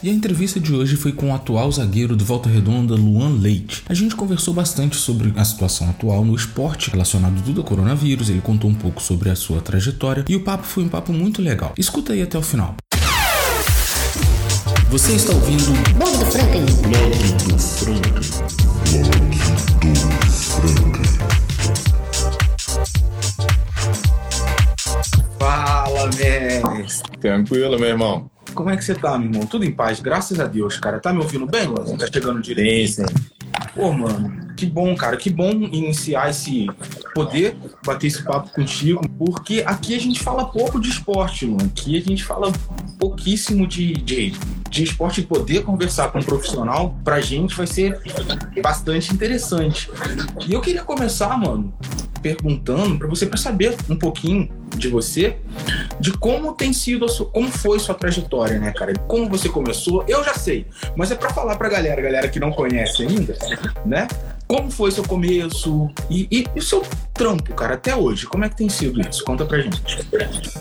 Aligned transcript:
E 0.00 0.08
a 0.08 0.12
entrevista 0.12 0.60
de 0.60 0.72
hoje 0.72 0.94
foi 0.94 1.10
com 1.10 1.30
o 1.30 1.34
atual 1.34 1.72
zagueiro 1.72 2.14
do 2.14 2.24
Volta 2.24 2.48
Redonda, 2.48 2.94
Luan 2.94 3.30
Leite. 3.30 3.82
A 3.88 3.94
gente 3.94 4.14
conversou 4.14 4.54
bastante 4.54 4.94
sobre 4.94 5.32
a 5.36 5.44
situação 5.44 5.90
atual 5.90 6.24
no 6.24 6.36
esporte 6.36 6.88
relacionado 6.88 7.42
tudo 7.42 7.60
ao 7.60 7.66
coronavírus, 7.66 8.30
ele 8.30 8.40
contou 8.40 8.70
um 8.70 8.74
pouco 8.74 9.02
sobre 9.02 9.28
a 9.28 9.34
sua 9.34 9.60
trajetória 9.60 10.24
e 10.28 10.36
o 10.36 10.44
papo 10.44 10.62
foi 10.64 10.84
um 10.84 10.88
papo 10.88 11.12
muito 11.12 11.42
legal. 11.42 11.74
Escuta 11.76 12.12
aí 12.12 12.22
até 12.22 12.38
o 12.38 12.42
final. 12.42 12.76
Você 14.88 15.14
está 15.14 15.32
ouvindo 15.32 15.72
Blog 15.96 16.16
do 16.16 16.26
Franklin. 16.26 16.64
Blog 16.82 17.10
do 17.42 17.58
Franklin. 17.58 18.20
Blog 19.02 19.32
do 19.80 20.32
Franklin. 20.62 21.08
Fala, 25.40 26.10
mestre. 26.16 27.18
Tranquilo, 27.18 27.78
meu 27.80 27.88
irmão. 27.88 28.37
Como 28.58 28.70
é 28.70 28.76
que 28.76 28.84
você 28.84 28.92
tá, 28.92 29.16
meu 29.16 29.30
irmão? 29.30 29.46
Tudo 29.46 29.64
em 29.64 29.70
paz, 29.70 30.00
graças 30.00 30.40
a 30.40 30.44
Deus, 30.44 30.78
cara. 30.78 30.98
Tá 30.98 31.12
me 31.12 31.20
ouvindo 31.20 31.46
bem, 31.46 31.64
Luan? 31.64 31.96
Tá 31.96 32.08
chegando 32.12 32.42
direito? 32.42 32.90
Sim, 32.90 33.06
sim. 33.06 33.14
Pô, 33.72 33.92
mano, 33.92 34.52
que 34.56 34.66
bom, 34.66 34.96
cara. 34.96 35.16
Que 35.16 35.30
bom 35.30 35.52
iniciar 35.52 36.28
esse. 36.28 36.66
poder 37.14 37.56
bater 37.86 38.08
esse 38.08 38.20
papo 38.24 38.50
contigo, 38.50 39.00
porque 39.10 39.62
aqui 39.64 39.94
a 39.94 40.00
gente 40.00 40.20
fala 40.20 40.44
pouco 40.46 40.80
de 40.80 40.88
esporte, 40.88 41.46
mano. 41.46 41.66
Aqui 41.66 41.96
a 41.96 42.00
gente 42.00 42.24
fala 42.24 42.50
pouquíssimo 42.98 43.64
de, 43.64 43.92
de, 43.92 44.32
de 44.68 44.82
esporte 44.82 45.20
e 45.20 45.24
poder 45.24 45.62
conversar 45.62 46.10
com 46.10 46.18
um 46.18 46.22
profissional, 46.24 46.98
pra 47.04 47.20
gente 47.20 47.54
vai 47.54 47.66
ser 47.68 47.96
bastante 48.60 49.14
interessante. 49.14 49.88
E 50.48 50.52
eu 50.52 50.60
queria 50.60 50.82
começar, 50.82 51.38
mano, 51.38 51.72
perguntando 52.20 52.98
para 52.98 53.06
você 53.06 53.24
para 53.24 53.38
saber 53.38 53.76
um 53.88 53.96
pouquinho 53.96 54.50
de 54.76 54.88
você, 54.88 55.38
de 56.00 56.12
como 56.12 56.52
tem 56.52 56.72
sido 56.72 57.04
a 57.04 57.08
sua, 57.08 57.26
como 57.26 57.50
foi 57.50 57.78
sua 57.78 57.94
trajetória, 57.94 58.58
né, 58.58 58.72
cara? 58.72 58.92
Como 59.06 59.28
você 59.28 59.48
começou? 59.48 60.04
Eu 60.06 60.22
já 60.24 60.34
sei, 60.34 60.66
mas 60.96 61.10
é 61.10 61.14
para 61.14 61.30
falar 61.30 61.56
pra 61.56 61.68
galera, 61.68 62.00
galera 62.00 62.28
que 62.28 62.38
não 62.40 62.50
conhece 62.52 63.02
ainda, 63.02 63.36
né? 63.84 64.06
Como 64.46 64.70
foi 64.70 64.90
seu 64.90 65.04
começo 65.04 65.90
e, 66.08 66.26
e, 66.30 66.46
e 66.54 66.58
o 66.58 66.62
seu 66.62 66.82
trampo, 67.12 67.52
cara, 67.54 67.74
até 67.74 67.94
hoje? 67.94 68.24
Como 68.26 68.44
é 68.44 68.48
que 68.48 68.56
tem 68.56 68.68
sido 68.68 68.98
isso? 69.00 69.22
Conta 69.22 69.44
pra 69.44 69.60
gente. 69.60 69.82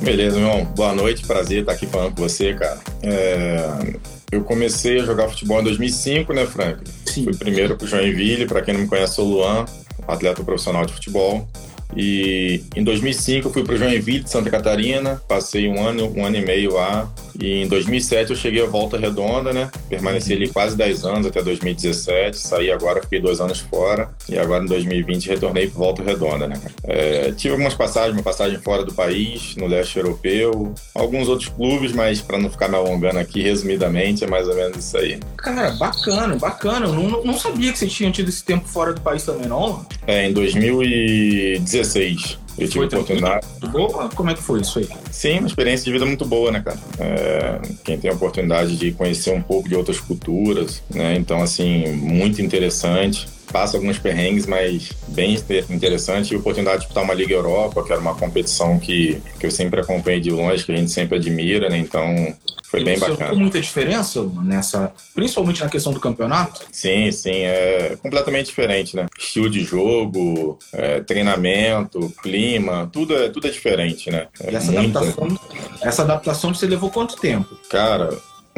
Beleza, 0.02 0.38
meu 0.38 0.49
irmão. 0.49 0.65
Boa 0.65 0.93
noite, 0.93 1.25
prazer 1.25 1.61
estar 1.61 1.71
aqui 1.71 1.88
falando 1.88 2.13
com 2.13 2.21
você, 2.21 2.53
cara. 2.53 2.80
É, 3.02 3.95
Eu 4.30 4.43
comecei 4.43 4.99
a 4.99 5.05
jogar 5.05 5.30
futebol 5.30 5.61
em 5.61 5.63
2005, 5.63 6.33
né, 6.33 6.45
Frank? 6.45 6.83
Sim. 7.05 7.23
Fui 7.23 7.38
primeiro 7.38 7.77
pro 7.77 7.88
Joinville, 7.88 8.45
para 8.45 8.61
quem 8.61 8.73
não 8.73 8.81
me 8.81 8.88
conhece, 8.88 9.15
sou 9.15 9.25
o 9.25 9.30
Luan, 9.30 9.65
atleta 10.05 10.43
profissional 10.43 10.85
de 10.85 10.91
futebol. 10.91 11.47
E 11.95 12.63
em 12.75 12.83
2005 12.83 13.47
eu 13.47 13.53
fui 13.53 13.63
para 13.63 13.75
Joinville 13.77 14.27
Santa 14.27 14.49
Catarina, 14.49 15.21
passei 15.27 15.67
um 15.67 15.85
ano, 15.85 16.11
um 16.16 16.25
ano 16.25 16.38
e 16.38 16.45
meio 16.45 16.73
lá. 16.73 17.11
E 17.39 17.63
em 17.63 17.67
2007 17.67 18.31
eu 18.31 18.35
cheguei 18.35 18.63
a 18.63 18.67
Volta 18.67 18.97
Redonda, 18.97 19.53
né? 19.53 19.69
Permaneci 19.89 20.33
ali 20.33 20.49
quase 20.49 20.75
10 20.75 21.05
anos 21.05 21.27
até 21.27 21.41
2017. 21.41 22.38
Saí 22.38 22.71
agora, 22.71 23.02
fiquei 23.02 23.19
dois 23.19 23.39
anos 23.39 23.59
fora. 23.59 24.09
E 24.30 24.38
agora 24.38 24.63
em 24.63 24.67
2020 24.67 25.30
retornei 25.30 25.67
para 25.67 25.77
Volta 25.77 26.03
Redonda, 26.03 26.47
né? 26.47 26.59
É, 26.83 27.31
tive 27.31 27.53
algumas 27.53 27.73
passagens, 27.73 28.13
uma 28.13 28.23
passagem 28.23 28.59
fora 28.59 28.83
do 28.83 28.93
país, 28.93 29.55
no 29.55 29.67
leste 29.67 29.97
europeu, 29.97 30.73
alguns 30.95 31.27
outros 31.27 31.49
clubes, 31.49 31.91
mas 31.91 32.21
para 32.21 32.38
não 32.38 32.49
ficar 32.49 32.67
me 32.67 32.75
alongando 32.75 33.19
aqui, 33.19 33.41
resumidamente, 33.41 34.23
é 34.23 34.27
mais 34.27 34.47
ou 34.47 34.55
menos 34.55 34.77
isso 34.77 34.97
aí. 34.97 35.19
Cara, 35.38 35.71
bacana, 35.71 36.35
bacana. 36.35 36.88
Eu 36.88 36.93
não, 36.93 37.23
não 37.23 37.38
sabia 37.38 37.71
que 37.71 37.77
você 37.77 37.88
tinha 37.88 38.11
tido 38.11 38.30
esse 38.30 38.43
tempo 38.43 38.67
fora 38.67 38.93
do 38.93 39.02
país 39.02 39.23
também, 39.23 39.47
não. 39.47 39.85
É, 40.05 40.27
em 40.27 40.33
2016 40.33 42.47
eu 42.58 42.67
tive 42.67 42.86
oportunidade. 42.86 43.45
Boa? 43.72 44.09
Como 44.09 44.30
é 44.30 44.33
que 44.33 44.41
foi 44.41 44.61
isso 44.61 44.80
aí? 44.80 44.89
Sim, 45.11 45.39
uma 45.39 45.47
experiência 45.47 45.86
de 45.86 45.91
vida 45.91 46.05
muito 46.05 46.25
boa, 46.25 46.52
né, 46.52 46.61
cara? 46.61 46.80
É, 46.99 47.59
quem 47.83 47.98
tem 47.98 48.09
a 48.09 48.14
oportunidade 48.14 48.76
de 48.77 48.92
conhecer 48.92 49.33
um 49.33 49.42
pouco 49.42 49.70
de 49.70 49.76
outras 49.76 49.99
culturas, 49.99 50.82
né? 50.89 51.15
Então, 51.15 51.42
assim, 51.42 51.92
muito 51.93 52.42
interessante. 52.42 53.27
Passa 53.52 53.77
alguns 53.77 53.97
perrengues, 53.97 54.45
mas 54.45 54.91
bem 55.08 55.37
interessante. 55.69 56.31
E 56.33 56.35
a 56.35 56.39
oportunidade 56.39 56.77
de 56.77 56.81
disputar 56.83 57.03
uma 57.03 57.13
Liga 57.13 57.33
Europa, 57.33 57.83
que 57.83 57.91
era 57.91 58.02
uma 58.02 58.13
competição 58.15 58.77
que, 58.77 59.21
que 59.39 59.45
eu 59.45 59.52
sempre 59.52 59.80
acompanhei 59.80 60.19
de 60.19 60.30
longe, 60.30 60.63
que 60.65 60.71
a 60.71 60.75
gente 60.75 60.91
sempre 60.91 61.17
admira, 61.17 61.69
né? 61.69 61.77
Então, 61.77 62.35
foi 62.69 62.81
E 62.81 62.83
bem 62.83 62.99
bacana. 62.99 63.17
notou 63.19 63.39
muita 63.39 63.61
diferença 63.61 64.21
nessa, 64.43 64.91
principalmente 65.15 65.61
na 65.63 65.69
questão 65.69 65.93
do 65.93 65.99
campeonato? 66.02 66.61
Sim, 66.71 67.09
sim, 67.11 67.31
é 67.43 67.97
completamente 68.03 68.47
diferente, 68.47 68.95
né? 68.97 69.05
Estilo 69.17 69.49
de 69.49 69.64
jogo, 69.64 70.59
é, 70.73 70.99
treinamento, 70.99 72.14
clima, 72.21 72.89
tudo 72.91 73.15
é, 73.15 73.29
tudo 73.29 73.47
é 73.47 73.49
diferente, 73.49 74.11
né? 74.11 74.27
É 74.41 74.52
E 74.52 74.55
essa 74.55 74.71
muito- 74.73 74.97
adaptação, 74.97 75.39
essa 75.81 76.02
adaptação 76.03 76.53
você 76.53 76.67
levou 76.67 76.89
quanto 76.89 77.15
tempo? 77.15 77.58
Cara, 77.69 78.09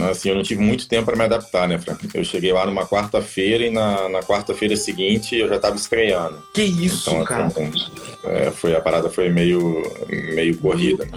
assim, 0.05 0.29
eu 0.29 0.35
não 0.35 0.43
tive 0.43 0.61
muito 0.61 0.87
tempo 0.87 1.05
para 1.05 1.15
me 1.15 1.23
adaptar, 1.23 1.67
né, 1.67 1.77
Frank? 1.79 2.07
Eu 2.13 2.23
cheguei 2.23 2.51
lá 2.53 2.65
numa 2.65 2.85
quarta-feira 2.85 3.65
e 3.65 3.69
na, 3.69 4.07
na 4.09 4.19
quarta-feira 4.21 4.75
seguinte 4.75 5.35
eu 5.35 5.47
já 5.47 5.55
estava 5.55 5.75
estreando. 5.75 6.37
Que 6.53 6.63
isso, 6.63 7.09
Então, 7.09 7.23
cara? 7.23 7.45
assim, 7.45 7.71
é, 8.25 8.51
foi, 8.51 8.75
a 8.75 8.81
parada 8.81 9.09
foi 9.09 9.29
meio, 9.29 9.83
meio 10.33 10.57
corrida. 10.57 11.07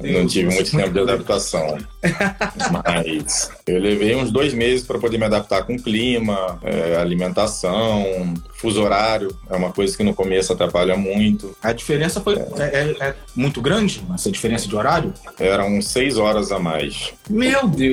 Não 0.00 0.26
tive 0.26 0.52
muito 0.54 0.70
tempo 0.70 0.90
de 0.90 1.00
adaptação. 1.00 1.76
Mas 2.72 3.50
eu 3.66 3.78
levei 3.80 4.14
uns 4.14 4.30
dois 4.30 4.52
meses 4.54 4.86
para 4.86 4.98
poder 4.98 5.18
me 5.18 5.24
adaptar 5.24 5.64
com 5.64 5.74
o 5.76 5.82
clima, 5.82 6.58
é, 6.62 6.96
alimentação, 6.96 8.34
fuso 8.54 8.82
horário. 8.82 9.36
É 9.50 9.56
uma 9.56 9.72
coisa 9.72 9.96
que 9.96 10.02
no 10.02 10.14
começo 10.14 10.52
atrapalha 10.52 10.96
muito. 10.96 11.56
A 11.62 11.72
diferença 11.72 12.20
foi 12.20 12.34
é, 12.36 12.94
é- 13.00 13.08
é 13.08 13.14
muito 13.34 13.60
grande, 13.60 14.02
essa 14.14 14.30
diferença 14.30 14.66
de 14.68 14.74
horário? 14.76 15.12
Eram 15.38 15.80
seis 15.82 16.16
horas 16.18 16.50
a 16.52 16.58
mais. 16.58 17.12
Meu 17.28 17.68
Deus! 17.68 17.85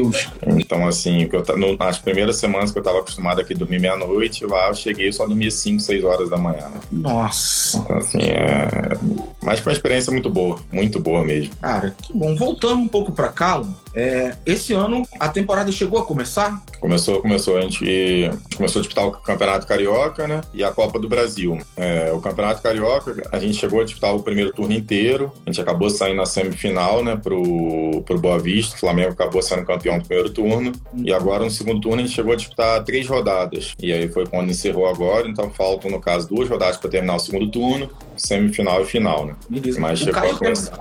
Então, 0.48 0.88
assim, 0.88 1.28
eu, 1.32 1.44
no- 1.58 1.78
nas 1.78 1.98
primeiras 2.00 2.38
semanas 2.38 2.72
que 2.72 2.78
eu 2.78 2.82
estava 2.82 3.00
acostumado 3.00 3.42
aqui 3.42 3.54
a 3.54 3.58
dormir 3.58 3.80
meia-noite, 3.80 4.46
lá 4.46 4.68
eu 4.70 4.76
cheguei 4.76 5.10
e 5.10 5.14
só 5.14 5.26
dormia 5.26 5.52
5, 5.52 5.80
6 5.82 6.04
horas 6.04 6.30
da 6.30 6.38
manhã. 6.38 6.68
né? 6.70 6.80
Nossa! 6.92 7.78
Então, 7.78 7.98
assim, 7.98 8.20
é... 8.22 8.98
Mas 9.44 9.60
foi 9.60 9.72
uma 9.72 9.76
experiência 9.76 10.12
muito 10.12 10.30
boa, 10.30 10.60
muito 10.72 11.00
boa 11.00 11.24
mesmo. 11.24 11.54
Cara, 11.62 11.96
que 12.02 12.14
bom. 12.14 12.36
Voltando 12.36 12.82
um 12.82 12.88
pouco 12.88 13.12
pra 13.12 13.30
cá, 13.30 13.62
é, 13.94 14.36
esse 14.46 14.74
ano 14.74 15.04
a 15.20 15.30
temporada 15.30 15.72
chegou 15.72 16.00
a 16.00 16.06
começar? 16.06 16.62
Começou, 16.80 17.22
começou, 17.22 17.58
a 17.58 17.62
gente, 17.62 17.84
a 17.84 18.32
gente 18.32 18.58
começou 18.58 18.80
a 18.80 18.84
disputar 18.84 19.08
o 19.08 19.12
Campeonato 19.12 19.68
Carioca, 19.68 20.28
né? 20.28 20.42
E 20.54 20.64
a 20.64 20.72
Copa 20.72 21.00
do 21.00 21.08
Brasil. 21.08 21.60
É, 21.78 22.12
o 22.12 22.20
Campeonato 22.20 22.62
Carioca, 22.62 23.16
a 23.32 23.40
gente 23.40 23.56
chegou 23.56 23.82
a 23.82 23.84
disputar 23.84 24.16
o 24.16 24.24
primeiro 24.24 24.52
turno 24.52 24.74
inteiro. 24.74 25.32
A 25.46 25.50
gente 25.50 25.62
acabou 25.62 25.90
saindo 25.90 26.18
na 26.18 26.26
semifinal, 26.26 27.04
né? 27.04 27.16
Pro, 27.16 28.02
pro 28.06 28.20
Boa 28.20 28.40
Vista. 28.40 28.76
O 28.76 28.80
Flamengo 28.80 29.12
acabou 29.12 29.42
sendo 29.42 29.66
campeão 29.66 30.00
do 30.00 30.06
primeiro 30.06 30.30
turno. 30.32 30.72
E 30.96 31.14
agora, 31.14 31.44
no 31.44 31.52
segundo 31.52 31.80
turno, 31.80 32.02
a 32.02 32.06
gente 32.06 32.16
chegou 32.16 32.34
a 32.34 32.36
disputar 32.36 32.84
três 32.84 33.08
rodadas. 33.08 33.74
E 33.80 33.94
aí 33.94 34.08
foi 34.10 34.26
quando 34.26 34.50
encerrou 34.50 34.88
agora. 34.88 35.28
Então 35.28 35.50
faltam, 35.52 35.92
no 35.92 36.02
caso, 36.02 36.28
duas 36.28 36.50
rodadas 36.50 36.78
para 36.78 36.90
terminar 36.90 37.16
o 37.16 37.20
segundo 37.20 37.50
turno. 37.50 37.90
Semifinal 38.18 38.82
e 38.82 38.86
final, 38.86 39.26
né? 39.26 39.36
Beleza. 39.50 39.80
Mas 39.80 40.02
o, 40.02 40.06
chegou 40.06 40.22
Caio 40.22 40.38
começar. 40.38 40.80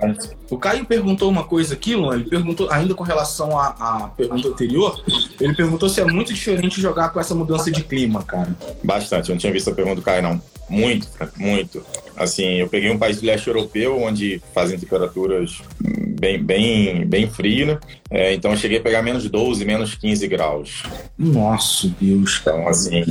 o 0.51 0.59
Caio 0.59 0.85
perguntou 0.85 1.31
uma 1.31 1.45
coisa 1.45 1.75
aqui, 1.75 1.95
Luan. 1.95 2.17
Ele 2.17 2.25
perguntou, 2.25 2.71
ainda 2.71 2.95
com 2.95 3.05
relação 3.05 3.59
à, 3.59 3.69
à 3.69 4.09
pergunta 4.17 4.49
anterior, 4.49 5.03
ele 5.41 5.55
perguntou 5.55 5.89
se 5.89 6.01
é 6.01 6.05
muito 6.05 6.33
diferente 6.33 6.81
jogar 6.81 7.11
com 7.11 7.21
essa 7.21 7.35
mudança 7.35 7.71
de 7.71 7.83
clima, 7.83 8.23
cara. 8.23 8.57
Bastante. 8.83 9.31
Eu 9.31 9.35
não 9.35 9.41
tinha 9.41 9.53
visto 9.53 9.71
a 9.71 9.75
pergunta 9.75 9.97
do 9.97 10.03
Caio, 10.03 10.23
não. 10.23 10.41
Muito, 10.69 11.09
muito. 11.37 11.85
Assim, 12.17 12.55
eu 12.55 12.69
peguei 12.69 12.91
um 12.91 12.99
país 12.99 13.21
do 13.21 13.27
leste 13.27 13.49
europeu, 13.49 14.01
onde 14.01 14.41
fazem 14.55 14.79
temperaturas 14.79 15.61
bem, 16.23 16.43
bem, 16.43 17.05
bem 17.05 17.29
frio, 17.29 17.67
né? 17.67 17.79
É, 18.11 18.33
então 18.33 18.53
eu 18.53 18.57
cheguei 18.57 18.79
a 18.79 18.81
pegar 18.81 19.03
menos 19.03 19.29
12, 19.29 19.65
menos 19.65 19.95
15 19.95 20.29
graus. 20.29 20.85
Nossa, 21.19 21.93
Deus, 22.01 22.39
cara. 22.39 22.59
Então, 22.59 22.69
assim, 22.69 23.03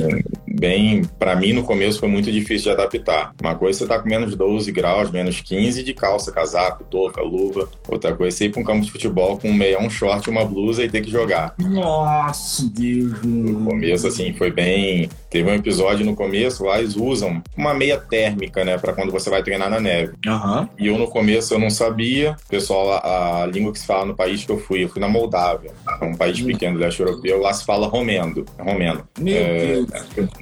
bem, 0.58 1.02
para 1.18 1.34
mim 1.36 1.52
no 1.52 1.62
começo 1.64 2.00
foi 2.00 2.08
muito 2.08 2.30
difícil 2.30 2.64
de 2.74 2.80
adaptar. 2.80 3.32
Uma 3.40 3.54
coisa 3.54 3.78
é 3.78 3.82
você 3.82 3.86
tá 3.88 3.98
com 3.98 4.08
menos 4.08 4.34
12 4.34 4.70
graus, 4.72 5.10
menos 5.10 5.40
15 5.40 5.82
de 5.82 5.94
calça, 5.94 6.32
casaco, 6.32 6.84
touca, 6.84 7.20
luva. 7.22 7.68
Outra 7.88 8.14
coisa 8.14 8.36
é 8.36 8.38
você 8.38 8.44
ir 8.46 8.50
pra 8.50 8.60
um 8.60 8.64
campo 8.64 8.84
de 8.84 8.90
futebol 8.90 9.38
com 9.38 9.48
um 9.48 9.54
meião, 9.54 9.82
um 9.82 9.90
short, 9.90 10.28
uma 10.28 10.44
blusa 10.44 10.84
e 10.84 10.88
ter 10.88 11.00
que 11.00 11.10
jogar. 11.10 11.54
Nossa, 11.58 12.68
Deus. 12.72 13.22
No 13.22 13.64
começo, 13.70 14.06
assim, 14.06 14.32
foi 14.34 14.50
bem. 14.50 15.08
Teve 15.30 15.50
um 15.50 15.54
episódio 15.54 16.04
no 16.04 16.14
começo 16.14 16.64
lá, 16.64 16.78
eles 16.78 16.96
usam 16.96 17.42
uma 17.56 17.72
meia 17.74 17.96
térmica, 17.98 18.64
né, 18.64 18.76
para 18.78 18.92
quando 18.92 19.10
você 19.10 19.30
vai 19.30 19.42
treinar 19.42 19.70
na 19.70 19.80
neve. 19.80 20.12
Aham. 20.26 20.68
E 20.78 20.86
eu 20.86 20.98
no 20.98 21.08
começo 21.08 21.54
eu 21.54 21.58
não 21.58 21.70
sabia. 21.70 22.36
Pessoal, 22.48 22.92
a, 22.92 23.42
a 23.42 23.46
língua 23.46 23.72
que 23.72 23.78
se 23.78 23.86
fala 23.86 24.04
no 24.04 24.14
país 24.14 24.44
que 24.44 24.52
eu 24.52 24.58
fui, 24.58 24.84
eu 24.84 24.88
fui 24.88 25.00
na 25.00 25.08
Moldávia, 25.08 25.70
é 26.00 26.04
um 26.04 26.14
país 26.14 26.40
pequeno 26.40 26.74
do 26.78 26.80
leste 26.80 27.00
europeu, 27.00 27.40
lá 27.40 27.52
se 27.52 27.64
fala 27.64 27.86
romendo. 27.86 28.44
É 28.58 28.62
romeno. 28.62 29.06
Meu 29.18 29.36
É, 29.36 29.66
Deus. 29.74 29.86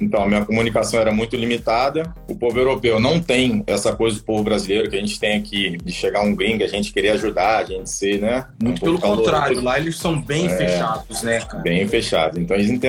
Então, 0.01 0.23
a 0.23 0.27
minha 0.27 0.43
comunicação 0.43 0.99
era 0.99 1.11
muito 1.11 1.35
limitada. 1.35 2.11
O 2.27 2.35
povo 2.35 2.57
europeu 2.57 2.99
não 2.99 3.21
tem 3.21 3.63
essa 3.67 3.95
coisa 3.95 4.17
do 4.17 4.23
povo 4.23 4.43
brasileiro 4.43 4.89
que 4.89 4.95
a 4.95 4.99
gente 4.99 5.19
tem 5.19 5.37
aqui, 5.37 5.77
de 5.77 5.91
chegar 5.93 6.21
um 6.21 6.35
gringo, 6.35 6.63
a 6.63 6.67
gente 6.67 6.91
querer 6.91 7.09
ajudar, 7.09 7.59
a 7.59 7.63
gente 7.63 7.89
ser, 7.89 8.19
né? 8.19 8.47
Muito 8.61 8.79
um 8.79 8.83
pelo 8.83 8.99
contrário, 8.99 9.61
lá 9.61 9.79
eles 9.79 9.97
são 9.97 10.19
bem 10.19 10.47
é, 10.47 10.57
fechados, 10.57 11.21
né, 11.21 11.39
cara? 11.39 11.63
Bem 11.63 11.87
fechados. 11.87 12.39
Então, 12.39 12.57
eles, 12.57 12.79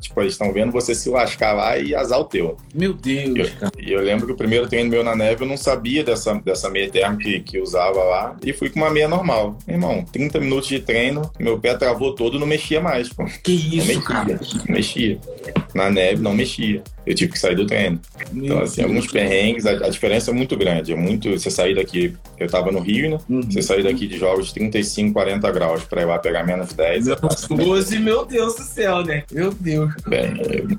tipo, 0.00 0.20
eles 0.20 0.34
estão 0.34 0.52
vendo 0.52 0.70
você 0.70 0.94
se 0.94 1.10
lascar 1.10 1.52
lá 1.52 1.76
e 1.76 1.94
azar 1.94 2.20
o 2.20 2.24
teu. 2.24 2.56
Meu 2.72 2.94
Deus, 2.94 3.36
eu, 3.36 3.56
cara. 3.58 3.72
E 3.78 3.92
eu 3.92 4.00
lembro 4.00 4.26
que 4.26 4.32
o 4.32 4.36
primeiro 4.36 4.68
treino 4.68 4.90
meu 4.90 5.02
na 5.02 5.16
neve, 5.16 5.42
eu 5.42 5.48
não 5.48 5.56
sabia 5.56 6.04
dessa, 6.04 6.34
dessa 6.34 6.70
meia 6.70 6.88
termo 6.88 7.18
que, 7.18 7.40
que 7.40 7.58
usava 7.58 8.02
lá, 8.04 8.36
e 8.44 8.52
fui 8.52 8.70
com 8.70 8.78
uma 8.78 8.90
meia 8.90 9.08
normal. 9.08 9.58
Irmão, 9.66 10.04
30 10.12 10.38
minutos 10.38 10.68
de 10.68 10.78
treino, 10.78 11.30
meu 11.38 11.58
pé 11.58 11.74
travou 11.74 12.14
todo, 12.14 12.38
não 12.38 12.46
mexia 12.46 12.80
mais, 12.80 13.08
pô. 13.08 13.24
Que 13.42 13.52
isso, 13.52 13.86
mexia, 13.88 14.02
cara? 14.02 14.40
Não 14.54 14.74
mexia. 14.74 15.20
Na 15.74 15.90
neve, 15.90 16.22
não 16.22 16.34
mexia 16.34 16.59
eu 17.06 17.14
tive 17.14 17.32
que 17.32 17.38
sair 17.38 17.54
do 17.54 17.66
treino. 17.66 18.00
Então, 18.32 18.60
assim, 18.60 18.82
alguns 18.82 19.06
perrengues, 19.06 19.66
a, 19.66 19.70
a, 19.70 19.88
diferença 19.88 20.30
é 20.30 20.34
muito 20.34 20.56
grande. 20.56 20.92
É 20.92 20.96
muito. 20.96 21.30
Você 21.30 21.50
sair 21.50 21.74
daqui, 21.74 22.14
eu 22.38 22.48
tava 22.48 22.70
no 22.70 22.80
Rio, 22.80 23.10
né? 23.10 23.18
Uhum. 23.28 23.42
Você 23.42 23.62
sair 23.62 23.82
daqui 23.82 24.06
de 24.06 24.18
jogos 24.18 24.48
de 24.48 24.54
35, 24.54 25.12
40 25.12 25.50
graus 25.50 25.84
pra 25.84 26.02
ir 26.02 26.04
lá 26.04 26.18
pegar 26.18 26.44
menos 26.44 26.72
10. 26.72 27.06
Meu, 27.06 27.14
é 27.14 27.64
12, 27.64 27.98
meu 27.98 28.24
Deus 28.24 28.54
do 28.56 28.62
céu, 28.62 29.02
né? 29.02 29.24
Meu 29.32 29.52
Deus. 29.52 29.92
Bem, 30.06 30.34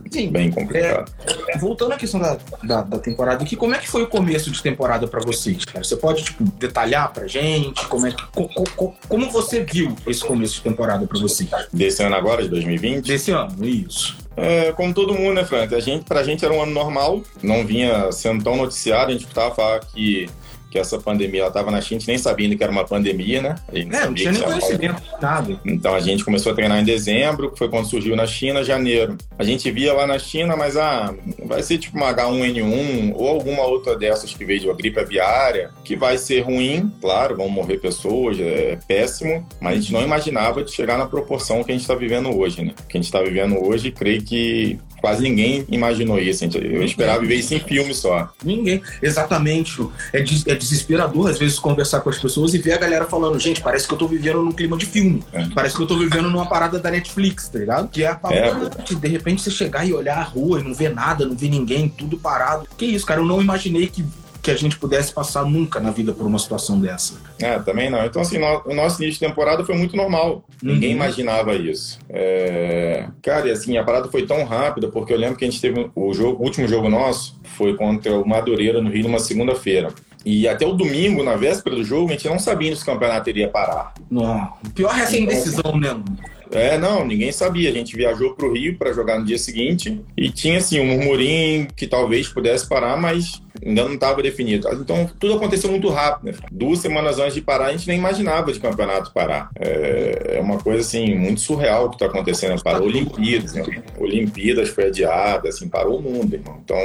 Sim, 0.09 0.29
bem 0.29 0.51
complicado. 0.51 1.11
É, 1.49 1.57
voltando 1.57 1.93
à 1.93 1.97
questão 1.97 2.19
da, 2.19 2.37
da, 2.63 2.81
da, 2.81 2.99
temporada 2.99 3.43
aqui, 3.43 3.55
como 3.55 3.75
é 3.75 3.79
que 3.79 3.89
foi 3.89 4.03
o 4.03 4.07
começo 4.07 4.51
de 4.51 4.61
temporada 4.61 5.07
pra 5.07 5.21
vocês, 5.21 5.65
cara? 5.65 5.83
Você 5.83 5.95
pode, 5.95 6.23
tipo, 6.23 6.43
detalhar 6.57 7.11
pra 7.11 7.27
gente? 7.27 7.85
Como, 7.87 8.07
é 8.07 8.11
que, 8.11 8.23
co, 8.31 8.47
co, 8.75 8.95
como 9.07 9.29
você 9.29 9.63
viu 9.63 9.95
esse 10.05 10.23
começo 10.23 10.55
de 10.55 10.61
temporada 10.61 11.05
pra 11.05 11.19
vocês? 11.19 11.49
Desse 11.73 12.03
ano 12.03 12.15
agora, 12.15 12.43
de 12.43 12.49
2020? 12.49 13.05
Desse 13.05 13.31
ano, 13.31 13.65
isso. 13.65 14.20
É, 14.43 14.71
como 14.71 14.91
todo 14.91 15.13
mundo, 15.13 15.35
né, 15.35 15.45
Frank? 15.45 15.75
A 15.75 15.79
gente, 15.79 16.03
pra 16.03 16.23
gente 16.23 16.43
era 16.43 16.51
um 16.51 16.63
ano 16.63 16.71
normal, 16.71 17.21
não 17.43 17.63
vinha 17.63 18.11
sendo 18.11 18.43
tão 18.43 18.55
noticiado, 18.55 19.11
a 19.11 19.13
gente 19.13 19.27
falar 19.51 19.81
que 19.81 20.27
que 20.71 20.79
essa 20.79 20.97
pandemia 20.97 21.45
estava 21.45 21.69
na 21.69 21.81
China, 21.81 21.97
a 21.97 21.99
gente 21.99 22.07
nem 22.07 22.17
sabia 22.17 22.55
que 22.55 22.63
era 22.63 22.71
uma 22.71 22.85
pandemia, 22.85 23.41
né? 23.41 23.55
A 23.67 23.75
gente 23.75 23.93
é, 23.93 24.05
não 24.05 24.13
tinha 24.13 24.31
nem 24.31 24.41
conhecimento, 24.41 25.03
nada. 25.21 25.59
Então 25.65 25.93
a 25.93 25.99
gente 25.99 26.23
começou 26.23 26.53
a 26.53 26.55
treinar 26.55 26.79
em 26.79 26.85
dezembro, 26.85 27.51
que 27.51 27.57
foi 27.57 27.67
quando 27.67 27.87
surgiu 27.87 28.15
na 28.15 28.25
China, 28.25 28.63
janeiro. 28.63 29.17
A 29.37 29.43
gente 29.43 29.69
via 29.69 29.93
lá 29.93 30.07
na 30.07 30.17
China, 30.17 30.55
mas 30.55 30.77
ah, 30.77 31.13
vai 31.43 31.61
ser 31.61 31.77
tipo 31.77 31.97
uma 31.97 32.13
H1N1 32.13 33.11
ou 33.13 33.27
alguma 33.27 33.63
outra 33.63 33.97
dessas 33.97 34.33
que 34.33 34.45
veio 34.45 34.61
de 34.61 34.67
uma 34.67 34.75
gripe 34.75 34.97
aviária, 34.97 35.71
que 35.83 35.97
vai 35.97 36.17
ser 36.17 36.39
ruim, 36.39 36.89
claro, 37.01 37.35
vão 37.35 37.49
morrer 37.49 37.77
pessoas, 37.77 38.39
é 38.39 38.79
péssimo, 38.87 39.45
mas 39.59 39.73
a 39.73 39.75
gente 39.81 39.91
não 39.91 40.01
imaginava 40.01 40.63
de 40.63 40.71
chegar 40.71 40.97
na 40.97 41.05
proporção 41.05 41.65
que 41.65 41.71
a 41.71 41.75
gente 41.75 41.81
está 41.81 41.95
vivendo 41.95 42.33
hoje, 42.33 42.63
né? 42.63 42.73
Que 42.87 42.97
a 42.97 43.01
gente 43.01 43.07
está 43.07 43.21
vivendo 43.21 43.61
hoje, 43.61 43.91
creio 43.91 44.23
que 44.23 44.79
quase 45.01 45.23
ninguém 45.23 45.65
imaginou 45.69 46.19
isso. 46.19 46.45
Eu 46.45 46.83
esperava 46.83 47.25
ver 47.25 47.35
isso 47.35 47.53
em 47.53 47.59
filme 47.59 47.93
só. 47.93 48.29
Ninguém. 48.43 48.81
Exatamente. 49.01 49.85
É, 50.13 50.21
des 50.21 50.45
é, 50.47 50.55
desesperador, 50.55 51.29
às 51.29 51.39
vezes, 51.39 51.57
conversar 51.59 52.01
com 52.01 52.09
as 52.09 52.19
pessoas 52.19 52.53
e 52.53 52.59
ver 52.59 52.73
a 52.73 52.77
galera 52.77 53.05
falando, 53.05 53.39
gente, 53.39 53.61
parece 53.61 53.87
que 53.87 53.93
eu 53.93 53.97
tô 53.97 54.07
vivendo 54.07 54.41
num 54.41 54.51
clima 54.51 54.77
de 54.77 54.85
filme. 54.85 55.23
É. 55.33 55.47
Parece 55.53 55.75
que 55.75 55.81
eu 55.81 55.87
tô 55.87 55.97
vivendo 55.97 56.29
numa 56.29 56.47
parada 56.47 56.79
da 56.79 56.91
Netflix, 56.91 57.49
tá 57.49 57.59
ligado? 57.59 57.89
Que 57.89 58.03
é 58.03 58.07
a 58.07 58.15
parada 58.15 58.71
é. 58.77 58.93
de 58.93 59.07
repente 59.07 59.41
você 59.41 59.51
chegar 59.51 59.85
e 59.85 59.93
olhar 59.93 60.17
a 60.17 60.23
rua 60.23 60.59
e 60.59 60.63
não 60.63 60.73
ver 60.73 60.93
nada, 60.93 61.25
não 61.25 61.35
ver 61.35 61.49
ninguém, 61.49 61.89
tudo 61.89 62.17
parado. 62.17 62.67
Que 62.77 62.85
isso, 62.85 63.05
cara? 63.05 63.19
Eu 63.19 63.25
não 63.25 63.41
imaginei 63.41 63.87
que 63.87 64.05
que 64.41 64.49
a 64.49 64.55
gente 64.55 64.77
pudesse 64.77 65.13
passar 65.13 65.45
nunca 65.45 65.79
na 65.79 65.91
vida 65.91 66.13
por 66.13 66.25
uma 66.25 66.39
situação 66.39 66.79
dessa. 66.79 67.13
É, 67.41 67.59
também 67.59 67.89
não. 67.89 68.05
Então, 68.05 68.21
assim, 68.21 68.37
o 68.37 68.73
nosso 68.73 69.01
início 69.01 69.19
de 69.19 69.27
temporada 69.27 69.63
foi 69.63 69.75
muito 69.75 69.95
normal. 69.95 70.43
Uhum. 70.63 70.73
Ninguém 70.73 70.91
imaginava 70.91 71.55
isso. 71.55 71.99
É... 72.09 73.07
Cara, 73.21 73.47
e 73.47 73.51
assim, 73.51 73.77
a 73.77 73.83
parada 73.83 74.09
foi 74.09 74.25
tão 74.25 74.43
rápida, 74.43 74.87
porque 74.87 75.13
eu 75.13 75.17
lembro 75.17 75.37
que 75.37 75.45
a 75.45 75.49
gente 75.49 75.61
teve 75.61 75.89
o, 75.95 76.13
jogo, 76.13 76.41
o 76.41 76.45
último 76.45 76.67
jogo 76.67 76.89
nosso 76.89 77.39
foi 77.43 77.75
contra 77.75 78.13
o 78.13 78.27
Madureira 78.27 78.81
no 78.81 78.89
Rio 78.89 79.03
numa 79.03 79.19
segunda-feira. 79.19 79.89
E 80.23 80.47
até 80.47 80.65
o 80.65 80.73
domingo, 80.73 81.23
na 81.23 81.35
véspera 81.35 81.75
do 81.75 81.83
jogo, 81.83 82.09
a 82.09 82.11
gente 82.13 82.27
não 82.27 82.37
sabia 82.37 82.75
se 82.75 82.83
o 82.83 82.85
campeonato 82.85 83.29
iria 83.29 83.47
parar. 83.47 83.93
Não. 84.09 84.53
Pior 84.75 84.95
é 84.95 85.01
essa 85.01 85.17
indecisão 85.17 85.75
mesmo. 85.75 86.05
É, 86.51 86.77
não, 86.77 87.05
ninguém 87.05 87.31
sabia. 87.31 87.69
A 87.69 87.73
gente 87.73 87.95
viajou 87.95 88.35
para 88.35 88.45
o 88.45 88.53
Rio 88.53 88.77
para 88.77 88.91
jogar 88.91 89.17
no 89.19 89.25
dia 89.25 89.37
seguinte 89.37 90.01
e 90.15 90.29
tinha 90.29 90.57
assim 90.57 90.79
um 90.79 90.85
murmurinho 90.85 91.67
que 91.75 91.87
talvez 91.87 92.27
pudesse 92.27 92.67
parar, 92.67 92.97
mas 92.97 93.41
ainda 93.63 93.83
não 93.83 93.93
estava 93.93 94.21
definido. 94.21 94.67
Então 94.73 95.09
tudo 95.19 95.35
aconteceu 95.35 95.69
muito 95.69 95.89
rápido. 95.89 96.31
Né? 96.31 96.37
Duas 96.51 96.79
semanas 96.79 97.19
antes 97.19 97.35
de 97.35 97.41
parar, 97.41 97.67
a 97.67 97.71
gente 97.71 97.87
nem 97.87 97.97
imaginava 97.97 98.51
de 98.51 98.59
campeonato 98.59 99.11
parar. 99.13 99.49
É, 99.59 100.37
é 100.37 100.41
uma 100.41 100.57
coisa 100.57 100.81
assim 100.81 101.15
muito 101.15 101.41
surreal 101.41 101.85
o 101.85 101.89
que 101.89 101.95
está 101.95 102.05
acontecendo. 102.05 102.61
Parou 102.61 102.87
Olimpíadas, 102.87 103.53
né? 103.53 103.63
Olimpíadas 103.97 104.69
foi 104.69 104.85
adiada, 104.85 105.49
assim, 105.49 105.67
parou 105.67 105.99
o 105.99 106.01
mundo, 106.01 106.33
irmão. 106.33 106.59
Então, 106.63 106.77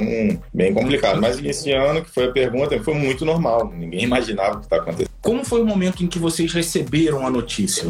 bem 0.53 0.73
complicado. 0.73 1.21
Mas 1.21 1.43
esse 1.43 1.73
ano, 1.73 2.03
que 2.03 2.11
foi 2.11 2.27
a 2.27 2.33
pergunta, 2.33 2.79
foi 2.83 2.95
muito 2.95 3.25
normal. 3.25 3.73
Ninguém 3.75 4.05
imaginava 4.05 4.57
o 4.57 4.59
que 4.59 4.67
está 4.67 4.77
acontecendo. 4.77 5.11
Como 5.21 5.45
foi 5.45 5.61
o 5.61 5.67
momento 5.67 6.05
em 6.05 6.07
que 6.07 6.19
vocês 6.19 6.53
receberam 6.53 7.27
a 7.27 7.31
notícia? 7.31 7.85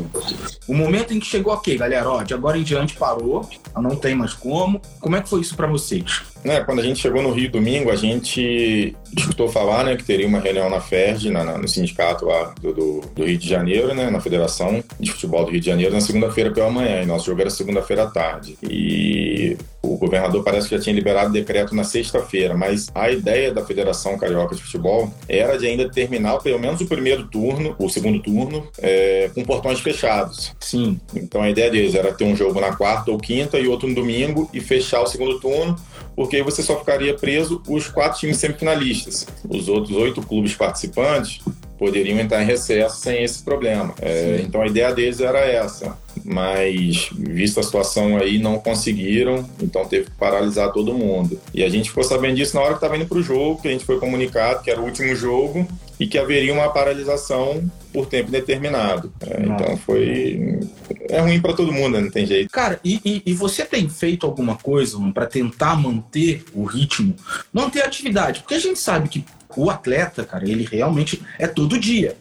O 0.67 0.75
momento 0.75 1.13
em 1.13 1.21
que 1.21 1.27
chegou 1.27 1.53
ok, 1.53 1.77
galera, 1.77 2.09
ó, 2.09 2.23
de 2.23 2.33
agora 2.33 2.57
em 2.57 2.63
diante 2.63 2.97
parou, 2.97 3.49
não 3.77 3.95
tem 3.95 4.15
mais 4.15 4.33
como. 4.33 4.81
Como 5.01 5.17
é 5.17 5.21
que 5.21 5.29
foi 5.29 5.41
isso 5.41 5.55
para 5.55 5.67
vocês? 5.67 6.23
É, 6.49 6.61
quando 6.61 6.81
a 6.81 6.83
gente 6.83 7.01
chegou 7.01 7.23
no 7.23 7.33
Rio 7.33 7.51
domingo, 7.51 7.91
a 7.91 7.97
gente 7.97 8.95
escutou 9.17 9.49
falar 9.49 9.85
né, 9.85 9.97
que 9.97 10.05
teria 10.05 10.27
uma 10.27 10.39
reunião 10.39 10.71
na 10.71 10.81
FERJ, 10.81 11.31
na, 11.31 11.45
na, 11.45 11.59
no 11.59 11.67
sindicato 11.67 12.25
lá 12.25 12.55
do, 12.61 12.73
do, 12.73 13.01
do, 13.15 13.25
Rio 13.25 13.37
de 13.37 13.49
Janeiro, 13.49 13.95
né, 13.95 14.11
na 14.11 14.21
Federação 14.21 14.83
de 15.01 15.11
Futebol 15.11 15.45
do 15.45 15.51
Rio 15.51 15.61
de 15.61 15.67
Janeiro, 15.67 15.93
na 15.93 16.01
segunda-feira 16.01 16.53
pela 16.53 16.71
manhã. 16.71 17.03
E 17.03 17.07
nosso 17.07 17.27
jogo 17.27 17.41
era 17.41 17.51
segunda-feira 17.51 18.05
à 18.05 18.07
tarde. 18.07 18.57
E 18.63 19.57
o 19.83 19.97
governador 19.97 20.43
parece 20.43 20.69
que 20.69 20.77
já 20.77 20.83
tinha 20.83 20.95
liberado 20.95 21.31
o 21.31 21.33
decreto 21.33 21.75
na 21.75 21.85
sexta-feira, 21.85 22.57
mas 22.57 22.91
a 22.95 23.11
ideia 23.11 23.53
da 23.53 23.65
Federação 23.65 24.19
Carioca 24.19 24.55
de 24.55 24.63
Futebol 24.63 25.13
era 25.29 25.57
de 25.57 25.67
ainda 25.67 25.89
terminar 25.89 26.39
pelo 26.39 26.59
menos 26.59 26.81
o 26.81 26.87
primeiro 26.87 27.27
turno, 27.29 27.75
o 27.79 27.89
segundo 27.89 28.21
turno, 28.21 28.67
é, 28.79 29.31
com 29.35 29.43
portões 29.45 29.81
fechados. 29.81 30.55
Sim. 30.61 31.01
Então 31.15 31.43
a 31.43 31.51
ideia 31.51 31.71
deles 31.71 31.95
era 31.95 32.13
ter 32.13 32.25
um 32.25 32.37
jogo 32.37 32.61
na 32.61 32.75
quarta 32.75 33.11
ou 33.11 33.19
quinta 33.19 33.59
e 33.59 33.69
outro 33.69 33.89
no 33.89 33.95
domingo 33.95 34.51
e 34.53 34.61
fechar 34.61 35.03
o 35.03 35.07
segundo 35.07 35.39
turno, 35.39 35.77
porque 36.17 36.37
aí 36.37 36.43
você 36.43 36.63
só 36.63 36.79
ficaria 36.79 37.15
preso 37.15 37.63
os 37.69 37.87
quatro 37.87 38.19
times 38.19 38.39
semifinalistas. 38.39 39.27
Os 39.49 39.69
outros 39.69 39.97
oito 39.97 40.23
clubes 40.23 40.55
participantes 40.55 41.41
poderiam 41.79 42.19
entrar 42.19 42.43
em 42.43 42.47
recesso 42.47 42.97
sem 42.97 43.23
esse 43.23 43.43
problema. 43.43 43.95
É, 44.01 44.41
então 44.43 44.63
a 44.63 44.67
ideia 44.67 44.93
deles 44.95 45.21
era 45.21 45.41
essa 45.41 45.97
mas 46.25 47.09
vista 47.13 47.61
a 47.61 47.63
situação 47.63 48.17
aí 48.17 48.39
não 48.39 48.59
conseguiram, 48.59 49.49
então 49.63 49.85
teve 49.87 50.07
que 50.07 50.11
paralisar 50.13 50.73
todo 50.73 50.93
mundo. 50.93 51.39
E 51.55 51.63
a 51.63 51.69
gente 51.69 51.91
ficou 51.91 52.03
sabendo 52.03 52.35
disso 52.35 52.57
na 52.57 52.63
hora 52.63 52.71
que 52.71 52.79
estava 52.79 52.97
indo 52.97 53.07
para 53.07 53.19
o 53.19 53.23
jogo, 53.23 53.63
que 53.63 53.69
a 53.69 53.71
gente 53.71 53.85
foi 53.85 53.99
comunicado 54.01 54.63
que 54.63 54.71
era 54.71 54.81
o 54.81 54.85
último 54.85 55.15
jogo 55.15 55.67
e 55.99 56.07
que 56.07 56.19
haveria 56.19 56.53
uma 56.53 56.69
paralisação 56.71 57.71
por 57.93 58.07
tempo 58.07 58.31
determinado. 58.31 59.13
É, 59.21 59.43
então 59.43 59.77
foi 59.79 60.61
é 61.09 61.21
ruim 61.21 61.41
para 61.41 61.55
todo 61.55 61.73
mundo, 61.73 61.95
né? 61.95 62.01
não 62.03 62.11
tem 62.11 62.27
jeito. 62.27 62.51
Cara, 62.51 62.79
e, 62.85 63.01
e, 63.05 63.23
e 63.27 63.35
você 63.35 63.65
tem 63.65 63.89
feito 63.89 64.27
alguma 64.27 64.57
coisa 64.57 64.99
para 65.13 65.27
tentar 65.27 65.77
manter 65.77 66.45
o 66.53 66.65
ritmo, 66.65 67.15
manter 67.53 67.83
a 67.83 67.87
atividade? 67.87 68.41
Porque 68.41 68.55
a 68.55 68.59
gente 68.59 68.79
sabe 68.79 69.09
que 69.09 69.25
o 69.57 69.71
atleta, 69.71 70.25
cara, 70.25 70.49
ele 70.49 70.65
realmente 70.71 71.23
é 71.39 71.47
todo 71.47 71.79
dia. 71.79 72.17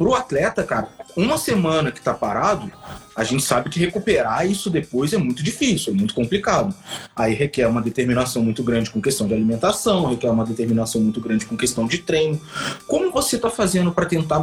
Pro 0.00 0.14
atleta, 0.14 0.64
cara, 0.64 0.88
uma 1.14 1.36
semana 1.36 1.92
que 1.92 2.00
tá 2.00 2.14
parado, 2.14 2.72
a 3.14 3.22
gente 3.22 3.42
sabe 3.42 3.68
que 3.68 3.78
recuperar 3.78 4.50
isso 4.50 4.70
depois 4.70 5.12
é 5.12 5.18
muito 5.18 5.42
difícil, 5.42 5.92
é 5.92 5.94
muito 5.94 6.14
complicado. 6.14 6.74
Aí 7.14 7.34
requer 7.34 7.66
uma 7.66 7.82
determinação 7.82 8.42
muito 8.42 8.62
grande 8.64 8.88
com 8.88 8.98
questão 8.98 9.28
de 9.28 9.34
alimentação, 9.34 10.06
requer 10.06 10.30
uma 10.30 10.46
determinação 10.46 11.02
muito 11.02 11.20
grande 11.20 11.44
com 11.44 11.54
questão 11.54 11.86
de 11.86 11.98
treino. 11.98 12.40
Como 12.86 13.12
você 13.12 13.36
está 13.36 13.50
fazendo 13.50 13.92
para 13.92 14.06
tentar 14.06 14.40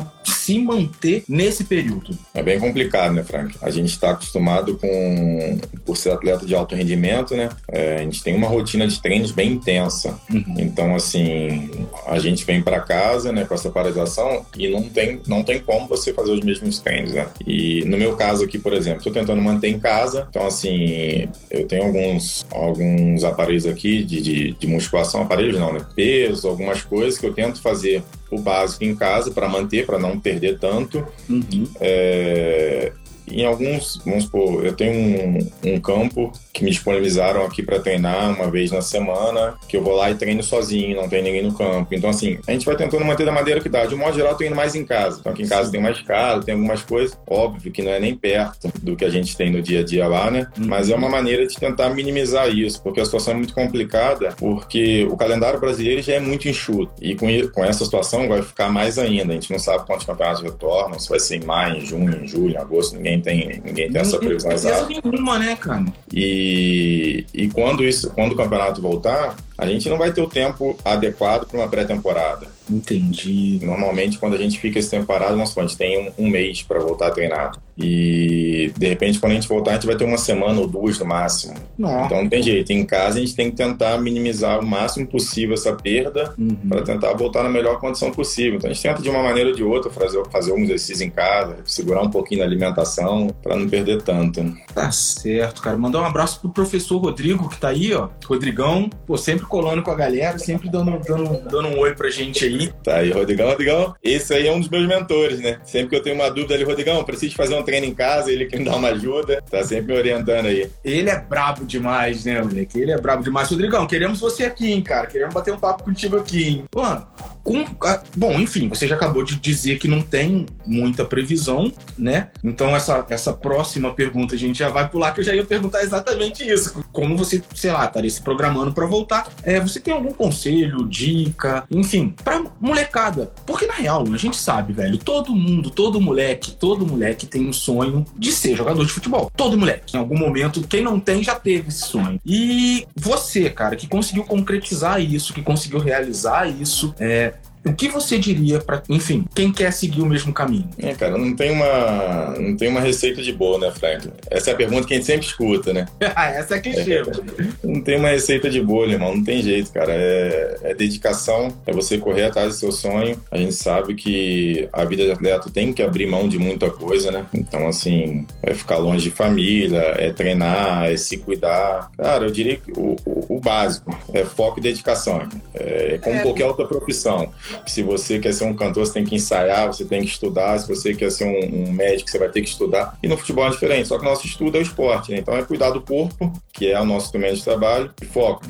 se 0.47 0.57
manter 0.59 1.25
nesse 1.27 1.65
período? 1.65 2.17
É 2.33 2.41
bem 2.41 2.57
complicado, 2.57 3.13
né, 3.13 3.21
Frank? 3.21 3.57
A 3.61 3.69
gente 3.69 3.89
está 3.89 4.11
acostumado 4.11 4.77
com, 4.77 5.59
por 5.85 5.97
ser 5.97 6.11
atleta 6.11 6.45
de 6.45 6.55
alto 6.55 6.73
rendimento, 6.73 7.35
né? 7.35 7.49
É, 7.67 7.95
a 7.95 8.03
gente 8.03 8.23
tem 8.23 8.33
uma 8.33 8.47
rotina 8.47 8.87
de 8.87 9.01
treinos 9.01 9.31
bem 9.31 9.51
intensa. 9.51 10.17
Uhum. 10.31 10.55
Então, 10.57 10.95
assim, 10.95 11.69
a 12.05 12.17
gente 12.17 12.45
vem 12.45 12.61
para 12.61 12.79
casa, 12.79 13.33
né, 13.33 13.43
com 13.43 13.53
essa 13.53 13.69
paralisação 13.69 14.45
e 14.57 14.69
não 14.69 14.83
tem, 14.83 15.19
não 15.27 15.43
tem 15.43 15.59
como 15.59 15.85
você 15.85 16.13
fazer 16.13 16.31
os 16.31 16.39
mesmos 16.39 16.79
treinos, 16.79 17.11
né? 17.11 17.27
E 17.45 17.83
no 17.85 17.97
meu 17.97 18.15
caso 18.15 18.45
aqui, 18.45 18.57
por 18.57 18.71
exemplo, 18.71 18.99
estou 18.99 19.11
tentando 19.11 19.41
manter 19.41 19.67
em 19.67 19.79
casa. 19.79 20.27
Então, 20.29 20.47
assim, 20.47 21.27
eu 21.51 21.67
tenho 21.67 21.83
alguns, 21.83 22.45
alguns 22.51 23.25
aparelhos 23.25 23.65
aqui 23.65 24.01
de, 24.01 24.21
de, 24.21 24.51
de 24.53 24.67
musculação, 24.67 25.23
aparelhos 25.23 25.59
não, 25.59 25.73
né? 25.73 25.85
Peso, 25.93 26.47
algumas 26.47 26.83
coisas 26.83 27.19
que 27.19 27.25
eu 27.25 27.33
tento 27.33 27.61
fazer 27.61 28.01
o 28.29 28.39
básico 28.39 28.83
em 28.83 28.95
casa 28.95 29.31
para 29.31 29.47
manter, 29.47 29.85
para 29.85 29.99
não 29.99 30.19
perder 30.19 30.59
tanto. 30.59 31.05
Uhum. 31.29 31.67
É, 31.79 32.91
em 33.29 33.45
alguns, 33.45 34.01
vamos 34.05 34.25
supor, 34.25 34.65
eu 34.65 34.73
tenho 34.73 34.93
um, 34.93 35.51
um 35.65 35.79
campo 35.79 36.31
que 36.53 36.63
me 36.63 36.71
disponibilizaram 36.71 37.45
aqui 37.45 37.61
para 37.61 37.79
treinar 37.79 38.31
uma 38.35 38.49
vez 38.49 38.71
na 38.71 38.81
semana, 38.81 39.55
que 39.67 39.77
eu 39.77 39.83
vou 39.83 39.95
lá 39.95 40.09
e 40.09 40.15
treino 40.15 40.41
sozinho, 40.41 40.95
não 40.95 41.09
tem 41.09 41.21
ninguém 41.21 41.43
no 41.43 41.53
campo. 41.53 41.93
Então, 41.93 42.09
assim, 42.09 42.39
a 42.47 42.51
gente 42.51 42.65
vai 42.65 42.75
tentando 42.75 43.05
manter 43.05 43.25
da 43.25 43.31
maneira 43.31 43.59
que 43.59 43.69
dá. 43.69 43.85
De 43.85 43.95
um 43.95 43.97
modo 43.97 44.15
geral, 44.15 44.31
eu 44.31 44.37
tô 44.37 44.43
indo 44.43 44.55
mais 44.55 44.75
em 44.75 44.85
casa. 44.85 45.19
Então, 45.19 45.31
aqui 45.31 45.43
em 45.43 45.47
casa 45.47 45.71
tem 45.71 45.81
mais 45.81 46.01
casa, 46.01 46.43
tem 46.43 46.55
algumas 46.55 46.81
coisas. 46.81 47.17
Óbvio 47.27 47.71
que 47.71 47.81
não 47.81 47.91
é 47.91 47.99
nem 47.99 48.15
perto 48.15 48.71
do 48.81 48.95
que 48.95 49.05
a 49.05 49.09
gente 49.09 49.35
tem 49.35 49.51
no 49.51 49.61
dia 49.61 49.81
a 49.81 49.83
dia 49.83 50.07
lá, 50.07 50.31
né? 50.31 50.47
Uhum. 50.57 50.67
Mas 50.67 50.89
é 50.89 50.95
uma 50.95 51.09
maneira 51.09 51.45
de 51.45 51.55
tentar 51.55 51.89
minimizar 51.89 52.49
isso, 52.49 52.81
porque 52.81 53.01
a 53.01 53.05
situação 53.05 53.33
é 53.33 53.37
muito 53.37 53.53
complicada, 53.53 54.33
porque 54.37 55.05
o 55.11 55.17
calendário 55.17 55.59
brasileiro 55.59 56.01
já 56.01 56.13
é 56.13 56.19
muito 56.19 56.47
enxuto. 56.47 56.91
E 57.01 57.15
com, 57.15 57.27
com 57.53 57.63
essa 57.63 57.83
situação 57.83 58.27
vai 58.27 58.41
ficar 58.41 58.69
mais 58.69 58.97
ainda. 58.97 59.31
A 59.31 59.35
gente 59.35 59.51
não 59.51 59.59
sabe 59.59 59.85
quantos 59.85 60.05
campeonatos 60.05 60.41
retornam, 60.41 60.99
se 60.99 61.09
vai 61.09 61.19
ser 61.19 61.35
em 61.35 61.45
maio, 61.45 61.77
em 61.77 61.85
junho, 61.85 62.23
em 62.23 62.27
julho, 62.27 62.53
em 62.53 62.57
agosto, 62.57 62.95
ninguém 62.95 63.16
tem, 63.21 63.61
ninguém 63.63 63.91
tem 63.91 64.01
essa 64.01 64.13
Não 64.13 64.19
tem 64.19 64.39
certeza 64.39 64.69
exata. 64.69 64.87
nenhuma, 65.03 65.39
né, 65.39 65.55
cara? 65.55 65.85
E, 66.13 67.25
e 67.33 67.47
quando, 67.49 67.83
isso, 67.83 68.09
quando 68.11 68.33
o 68.33 68.35
campeonato 68.35 68.81
voltar, 68.81 69.35
a 69.57 69.65
gente 69.65 69.89
não 69.89 69.97
vai 69.97 70.11
ter 70.11 70.21
o 70.21 70.27
tempo 70.27 70.77
adequado 70.83 71.45
para 71.47 71.59
uma 71.59 71.67
pré-temporada. 71.67 72.47
Entendi. 72.69 73.59
Normalmente, 73.63 74.17
quando 74.17 74.35
a 74.35 74.37
gente 74.37 74.59
fica 74.59 74.79
esse 74.79 74.89
tempo 74.89 75.05
parado, 75.05 75.39
a 75.41 75.45
gente 75.61 75.77
tem 75.77 76.11
um, 76.17 76.25
um 76.25 76.29
mês 76.29 76.61
para 76.63 76.79
voltar 76.79 77.07
a 77.07 77.11
treinar. 77.11 77.51
E, 77.77 78.71
de 78.75 78.87
repente, 78.87 79.19
quando 79.19 79.33
a 79.33 79.35
gente 79.35 79.47
voltar, 79.47 79.71
a 79.71 79.73
gente 79.75 79.85
vai 79.85 79.95
ter 79.95 80.03
uma 80.03 80.17
semana 80.17 80.59
ou 80.59 80.67
duas 80.67 80.97
no 80.97 81.05
máximo. 81.05 81.53
Nossa. 81.77 82.05
Então, 82.05 82.21
não 82.23 82.29
tem 82.29 82.41
jeito. 82.41 82.73
Em 82.73 82.83
casa, 82.83 83.17
a 83.17 83.21
gente 83.21 83.35
tem 83.35 83.51
que 83.51 83.55
tentar 83.57 83.99
minimizar 84.01 84.59
o 84.59 84.65
máximo 84.65 85.05
possível 85.05 85.53
essa 85.53 85.73
perda 85.73 86.33
Uhum. 86.37 86.55
para 86.67 86.81
tentar 86.81 87.13
voltar 87.13 87.43
na 87.43 87.49
melhor 87.49 87.79
condição 87.79 88.11
possível. 88.11 88.55
Então, 88.55 88.69
a 88.69 88.73
gente 88.73 88.81
tenta, 88.81 89.01
de 89.01 89.09
uma 89.09 89.21
maneira 89.21 89.49
ou 89.49 89.55
de 89.55 89.63
outra, 89.63 89.91
fazer, 89.91 90.23
fazer 90.31 90.51
um 90.53 90.59
exercício 90.59 91.05
em 91.05 91.09
casa, 91.09 91.57
segurar 91.65 92.01
um 92.01 92.09
pouquinho 92.09 92.39
na 92.39 92.45
alimentação, 92.47 93.27
para 93.43 93.55
não 93.55 93.69
perder 93.69 94.01
tanto. 94.01 94.43
Tá 94.73 94.91
certo, 94.91 95.61
cara. 95.61 95.77
Mandar 95.77 96.01
um 96.01 96.05
abraço 96.05 96.39
pro 96.41 96.49
professor 96.49 96.97
Rodrigo, 96.97 97.47
que 97.49 97.59
tá 97.59 97.69
aí, 97.69 97.93
ó. 97.93 98.09
Rodrigão, 98.25 98.89
pô, 99.05 99.17
sempre 99.17 99.45
colando 99.45 99.83
com 99.83 99.91
a 99.91 99.95
galera, 99.95 100.39
sempre 100.39 100.69
dando, 100.69 100.99
dando, 101.05 101.41
dando 101.49 101.67
um 101.67 101.79
oi 101.79 101.93
pra 101.93 102.09
gente 102.09 102.43
aí. 102.43 102.56
Tá 102.83 102.97
aí, 102.97 103.11
Rodrigão. 103.11 103.47
Rodrigão, 103.49 103.95
esse 104.03 104.33
aí 104.33 104.47
é 104.47 104.51
um 104.51 104.59
dos 104.59 104.69
meus 104.69 104.87
mentores, 104.87 105.39
né? 105.39 105.59
Sempre 105.63 105.89
que 105.89 105.95
eu 105.95 106.03
tenho 106.03 106.15
uma 106.15 106.29
dúvida 106.29 106.55
ali, 106.55 106.63
Rodrigão, 106.63 107.03
preciso 107.03 107.35
fazer 107.35 107.55
um 107.55 107.63
treino 107.63 107.85
em 107.85 107.93
casa, 107.93 108.31
ele 108.31 108.45
que 108.45 108.57
me 108.57 108.65
dá 108.65 108.75
uma 108.75 108.89
ajuda, 108.89 109.43
tá 109.49 109.63
sempre 109.63 109.93
me 109.93 109.99
orientando 109.99 110.47
aí. 110.47 110.69
Ele 110.83 111.09
é 111.09 111.19
brabo 111.19 111.65
demais, 111.65 112.25
né, 112.25 112.41
moleque? 112.41 112.79
Ele 112.79 112.91
é 112.91 112.97
brabo 112.99 113.23
demais. 113.23 113.49
Rodrigão, 113.49 113.85
queremos 113.85 114.19
você 114.19 114.45
aqui, 114.45 114.71
hein, 114.71 114.81
cara. 114.81 115.07
Queremos 115.07 115.33
bater 115.33 115.53
um 115.53 115.59
papo 115.59 115.83
contigo 115.83 116.17
aqui, 116.17 116.47
hein. 116.47 116.65
Mano, 116.75 117.07
com... 117.47 117.65
ah, 117.81 118.03
bom, 118.15 118.33
enfim, 118.33 118.67
você 118.67 118.85
já 118.85 118.95
acabou 118.95 119.23
de 119.23 119.35
dizer 119.35 119.79
que 119.79 119.87
não 119.87 120.01
tem 120.01 120.45
muita 120.65 121.05
previsão, 121.05 121.71
né? 121.97 122.27
Então, 122.43 122.75
essa, 122.75 123.05
essa 123.09 123.31
próxima 123.31 123.93
pergunta 123.93 124.35
a 124.35 124.37
gente 124.37 124.59
já 124.59 124.67
vai 124.67 124.89
pular, 124.89 125.13
que 125.13 125.21
eu 125.21 125.23
já 125.23 125.33
ia 125.33 125.45
perguntar 125.45 125.81
exatamente 125.81 126.45
isso. 126.45 126.83
Como 126.91 127.15
você, 127.15 127.41
sei 127.55 127.71
lá, 127.71 127.85
estaria 127.85 128.09
se 128.09 128.21
programando 128.21 128.73
pra 128.73 128.85
voltar. 128.85 129.29
É, 129.43 129.61
você 129.61 129.79
tem 129.79 129.93
algum 129.93 130.11
conselho, 130.11 130.85
dica, 130.89 131.63
enfim, 131.71 132.13
pra 132.21 132.43
molecada? 132.59 133.31
Porque, 133.45 133.65
na 133.65 133.75
real, 133.75 134.03
a 134.11 134.17
gente 134.17 134.35
sabe, 134.35 134.73
velho, 134.73 134.97
todo 134.97 135.33
mundo, 135.33 135.69
todo 135.69 136.01
moleque, 136.01 136.51
todo 136.51 136.85
moleque 136.85 137.25
tem 137.25 137.47
um 137.47 137.53
sonho 137.53 138.03
de 138.17 138.33
ser 138.33 138.57
jogador 138.57 138.85
de 138.85 138.91
futebol. 138.91 139.31
Todo 139.33 139.57
moleque. 139.57 139.95
Em 139.95 139.99
algum 139.99 140.17
momento, 140.17 140.67
quem 140.67 140.83
não 140.83 140.99
tem 140.99 141.23
já 141.23 141.35
teve 141.35 141.69
esse 141.69 141.87
sonho. 141.87 142.19
E 142.25 142.85
você, 142.93 143.49
cara, 143.49 143.77
que 143.77 143.87
conseguiu 143.87 144.25
concretizar 144.25 144.99
isso, 145.01 145.33
que 145.33 145.41
conseguiu 145.41 145.79
realizar 145.79 146.49
isso, 146.49 146.93
é, 146.99 147.35
o 147.67 147.73
que 147.75 147.87
você 147.89 148.17
diria 148.17 148.59
pra, 148.59 148.81
enfim, 148.89 149.25
quem 149.35 149.51
quer 149.51 149.71
seguir 149.71 150.01
o 150.01 150.05
mesmo 150.05 150.33
caminho? 150.33 150.69
É, 150.77 150.93
cara, 150.93 151.17
não 151.17 151.35
tem 151.35 151.51
uma, 151.51 152.35
não 152.39 152.55
tem 152.57 152.69
uma 152.69 152.79
receita 152.81 153.21
de 153.21 153.31
bolo, 153.33 153.59
né, 153.59 153.71
Frank? 153.71 154.09
Essa 154.29 154.51
é 154.51 154.53
a 154.53 154.57
pergunta 154.57 154.87
que 154.87 154.93
a 154.93 154.97
gente 154.97 155.05
sempre 155.05 155.25
escuta, 155.27 155.73
né? 155.73 155.85
ah, 156.15 156.29
essa 156.29 156.55
é 156.55 156.59
clichê. 156.59 157.01
mano. 157.03 157.23
Não 157.63 157.81
tem 157.81 157.97
uma 157.97 158.09
receita 158.09 158.49
de 158.49 158.61
bolo, 158.61 158.91
irmão. 158.91 159.15
Não 159.15 159.23
tem 159.23 159.41
jeito, 159.41 159.71
cara. 159.71 159.93
É, 159.93 160.57
é 160.63 160.73
dedicação, 160.73 161.53
é 161.65 161.71
você 161.73 161.97
correr 161.97 162.23
atrás 162.25 162.49
do 162.49 162.59
seu 162.59 162.71
sonho. 162.71 163.19
A 163.31 163.37
gente 163.37 163.53
sabe 163.53 163.95
que 163.95 164.67
a 164.73 164.83
vida 164.85 165.03
de 165.05 165.11
atleta 165.11 165.49
tem 165.49 165.73
que 165.73 165.81
abrir 165.83 166.07
mão 166.07 166.27
de 166.27 166.37
muita 166.39 166.69
coisa, 166.69 167.11
né? 167.11 167.25
Então, 167.33 167.67
assim, 167.67 168.25
é 168.41 168.53
ficar 168.53 168.77
longe 168.77 169.03
de 169.05 169.11
família, 169.11 169.79
é 169.97 170.11
treinar, 170.11 170.85
é 170.91 170.97
se 170.97 171.17
cuidar. 171.17 171.89
Cara, 171.97 172.25
eu 172.25 172.31
diria 172.31 172.57
que 172.57 172.71
o, 172.71 172.95
o- 173.05 173.37
o 173.37 173.39
básico 173.39 173.95
é 174.13 174.23
foco 174.23 174.59
e 174.59 174.63
dedicação. 174.63 175.27
É 175.53 175.99
como 176.01 176.15
É. 176.15 176.21
qualquer 176.23 176.45
outra 176.45 176.65
profissão. 176.65 177.31
Se 177.65 177.81
você 177.81 178.19
quer 178.19 178.33
ser 178.33 178.45
um 178.45 178.55
cantor, 178.55 178.85
você 178.85 178.93
tem 178.93 179.05
que 179.05 179.15
ensaiar, 179.15 179.67
você 179.67 179.85
tem 179.85 180.01
que 180.01 180.07
estudar. 180.07 180.57
Se 180.59 180.67
você 180.67 180.93
quer 180.93 181.11
ser 181.11 181.25
um, 181.25 181.67
um 181.67 181.71
médico, 181.71 182.09
você 182.09 182.19
vai 182.19 182.29
ter 182.29 182.41
que 182.41 182.49
estudar. 182.49 182.97
E 183.01 183.07
no 183.07 183.17
futebol 183.17 183.47
é 183.47 183.49
diferente, 183.49 183.87
só 183.87 183.97
que 183.97 184.05
o 184.05 184.09
nosso 184.09 184.25
estudo 184.25 184.57
é 184.57 184.59
o 184.59 184.63
esporte, 184.63 185.11
né? 185.11 185.19
Então 185.19 185.35
é 185.35 185.43
cuidar 185.43 185.71
do 185.71 185.81
corpo, 185.81 186.31
que 186.53 186.71
é 186.71 186.79
o 186.79 186.85
nosso 186.85 187.07
instrumento 187.07 187.35
de 187.35 187.43
trabalho, 187.43 187.91
e 188.01 188.05
foco. 188.05 188.45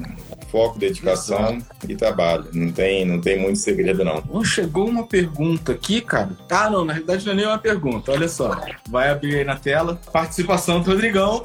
Foco, 0.49 0.79
dedicação 0.79 1.57
e 1.87 1.95
trabalho. 1.95 2.47
Não 2.53 2.71
tem, 2.71 3.05
não 3.05 3.19
tem 3.19 3.37
muito 3.37 3.59
segredo, 3.59 4.03
não. 4.05 4.23
Chegou 4.45 4.87
uma 4.87 5.05
pergunta 5.05 5.73
aqui, 5.73 5.99
cara. 6.01 6.29
Ah, 6.49 6.69
não, 6.69 6.85
na 6.85 6.93
realidade 6.93 7.25
não 7.25 7.33
é 7.33 7.35
nem 7.35 7.45
uma 7.45 7.57
pergunta, 7.57 8.11
olha 8.11 8.29
só. 8.29 8.57
Vai 8.89 9.09
abrir 9.09 9.35
aí 9.35 9.43
na 9.43 9.57
tela. 9.57 9.99
Participação 10.11 10.81
do 10.81 10.89
Rodrigão. 10.89 11.43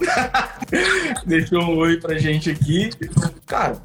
Deixou 1.27 1.63
um 1.63 1.77
oi 1.79 1.97
pra 1.97 2.17
gente 2.17 2.51
aqui. 2.51 2.91
Cara, 3.47 3.77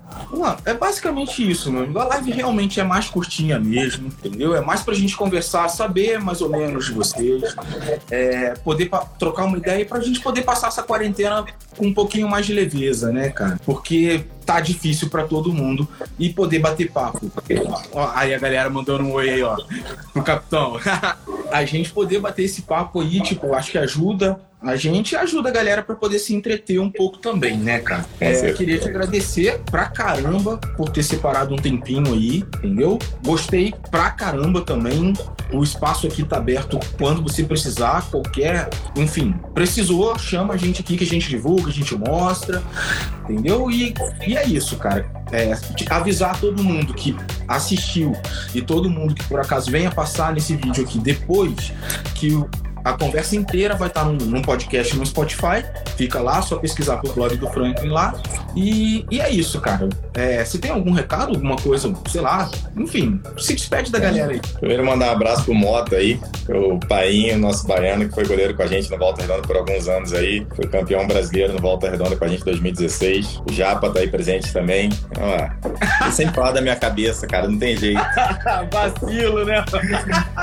é 0.65 0.73
basicamente 0.73 1.49
isso, 1.49 1.71
meu. 1.71 1.99
A 1.99 2.05
live 2.05 2.31
realmente 2.31 2.79
é 2.79 2.83
mais 2.83 3.09
curtinha 3.09 3.56
mesmo, 3.59 4.07
entendeu? 4.07 4.55
É 4.55 4.61
mais 4.61 4.81
pra 4.81 4.93
gente 4.93 5.15
conversar, 5.15 5.67
saber 5.69 6.19
mais 6.19 6.41
ou 6.41 6.49
menos 6.49 6.85
de 6.85 6.93
vocês, 6.93 7.55
é, 8.09 8.53
poder 8.55 8.89
trocar 9.19 9.45
uma 9.45 9.57
ideia 9.57 9.81
e 9.81 9.85
pra 9.85 9.99
gente 9.99 10.19
poder 10.19 10.43
passar 10.43 10.67
essa 10.67 10.83
quarentena 10.83 11.45
com 11.77 11.85
um 11.85 11.93
pouquinho 11.93 12.27
mais 12.27 12.45
de 12.45 12.53
leveza, 12.53 13.11
né, 13.11 13.29
cara? 13.29 13.59
Porque 13.65 14.25
tá 14.45 14.59
difícil 14.59 15.09
pra 15.09 15.23
todo 15.23 15.53
mundo 15.53 15.87
e 16.17 16.29
poder 16.29 16.59
bater 16.59 16.91
papo. 16.91 17.31
Ó, 17.91 18.11
aí 18.15 18.33
a 18.33 18.39
galera 18.39 18.69
mandando 18.69 19.03
um 19.03 19.11
oi 19.13 19.29
aí, 19.29 19.43
ó, 19.43 19.57
pro 20.13 20.23
capitão. 20.23 20.79
a 21.51 21.65
gente 21.65 21.91
poder 21.91 22.19
bater 22.19 22.43
esse 22.43 22.61
papo 22.63 23.01
aí, 23.01 23.21
tipo, 23.21 23.53
acho 23.53 23.71
que 23.71 23.77
ajuda 23.77 24.39
a 24.61 24.75
gente 24.75 25.11
e 25.11 25.15
ajuda 25.15 25.49
a 25.49 25.51
galera 25.51 25.83
pra 25.83 25.95
poder 25.95 26.17
se 26.17 26.33
entreter 26.33 26.79
um 26.79 26.89
pouco 26.89 27.19
também, 27.19 27.57
né, 27.57 27.79
cara? 27.79 28.05
É, 28.19 28.51
queria 28.53 28.79
te 28.79 28.89
agradecer 28.89 29.61
pra 29.69 29.85
caramba 29.85 30.57
por 30.75 30.89
ter 30.89 31.03
separado 31.03 31.53
um 31.53 31.57
tempinho 31.57 32.13
aí, 32.13 32.37
entendeu? 32.39 32.97
Gostei 33.23 33.73
pra 33.91 34.09
caramba 34.09 34.61
também. 34.61 35.13
O 35.53 35.63
espaço 35.63 36.07
aqui 36.07 36.23
tá 36.23 36.37
aberto 36.37 36.79
quando 36.97 37.21
você 37.21 37.43
precisar, 37.43 38.09
qualquer. 38.09 38.69
Enfim, 38.95 39.35
precisou, 39.53 40.17
chama 40.17 40.55
a 40.55 40.57
gente 40.57 40.81
aqui 40.81 40.97
que 40.97 41.03
a 41.03 41.07
gente 41.07 41.29
divulga, 41.29 41.66
a 41.69 41.73
gente 41.73 41.95
mostra, 41.95 42.61
entendeu? 43.23 43.69
E, 43.71 43.93
e 44.25 44.37
é 44.37 44.45
isso, 44.45 44.77
cara. 44.77 45.05
É, 45.31 45.53
avisar 45.89 46.39
todo 46.39 46.63
mundo 46.63 46.93
que 46.93 47.15
assistiu 47.47 48.15
e 48.53 48.61
todo 48.61 48.89
mundo 48.89 49.13
que 49.13 49.23
por 49.25 49.39
acaso 49.39 49.69
venha 49.69 49.91
passar 49.91 50.33
nesse 50.33 50.55
vídeo 50.55 50.83
aqui 50.83 50.99
depois 50.99 51.73
que 52.15 52.33
o- 52.33 52.49
a 52.85 52.93
conversa 52.93 53.35
inteira 53.35 53.75
vai 53.75 53.89
estar 53.89 54.05
num, 54.05 54.13
num 54.13 54.41
podcast 54.41 54.95
no 54.95 55.05
Spotify. 55.05 55.65
Fica 55.97 56.21
lá, 56.21 56.41
só 56.41 56.55
pesquisar 56.57 56.97
pro 56.97 57.11
blog 57.11 57.35
do 57.35 57.47
Franklin 57.49 57.89
lá. 57.89 58.13
E, 58.57 59.05
e 59.11 59.21
é 59.21 59.29
isso, 59.29 59.61
cara. 59.61 59.87
É, 60.15 60.43
se 60.43 60.57
tem 60.57 60.71
algum 60.71 60.91
recado, 60.91 61.35
alguma 61.35 61.55
coisa, 61.57 61.93
sei 62.09 62.21
lá, 62.21 62.49
enfim, 62.75 63.21
se 63.37 63.53
despede 63.53 63.91
da 63.91 63.99
galera 63.99 64.31
aí. 64.31 64.41
Primeiro 64.59 64.83
mandar 64.83 65.09
um 65.09 65.11
abraço 65.11 65.43
pro 65.43 65.53
Mota 65.53 65.95
aí, 65.95 66.19
o 66.49 66.79
Painho, 66.79 67.37
nosso 67.37 67.67
baiano, 67.67 68.09
que 68.09 68.15
foi 68.15 68.25
goleiro 68.25 68.55
com 68.55 68.63
a 68.63 68.67
gente 68.67 68.89
no 68.89 68.97
Volta 68.97 69.21
Redonda 69.21 69.43
por 69.43 69.57
alguns 69.57 69.87
anos 69.87 70.11
aí. 70.11 70.45
Foi 70.55 70.65
campeão 70.67 71.05
brasileiro 71.05 71.53
no 71.53 71.59
Volta 71.59 71.87
Redonda 71.87 72.15
com 72.15 72.25
a 72.25 72.27
gente 72.27 72.41
em 72.41 72.45
2016. 72.45 73.43
O 73.47 73.53
Japa 73.53 73.91
tá 73.91 73.99
aí 73.99 74.07
presente 74.07 74.51
também. 74.51 74.89
Sempre 76.11 76.33
falo 76.33 76.53
da 76.53 76.61
minha 76.61 76.75
cabeça, 76.75 77.27
cara, 77.27 77.47
não 77.47 77.59
tem 77.59 77.77
jeito. 77.77 78.01
Vacilo, 78.73 79.45
né? 79.45 79.63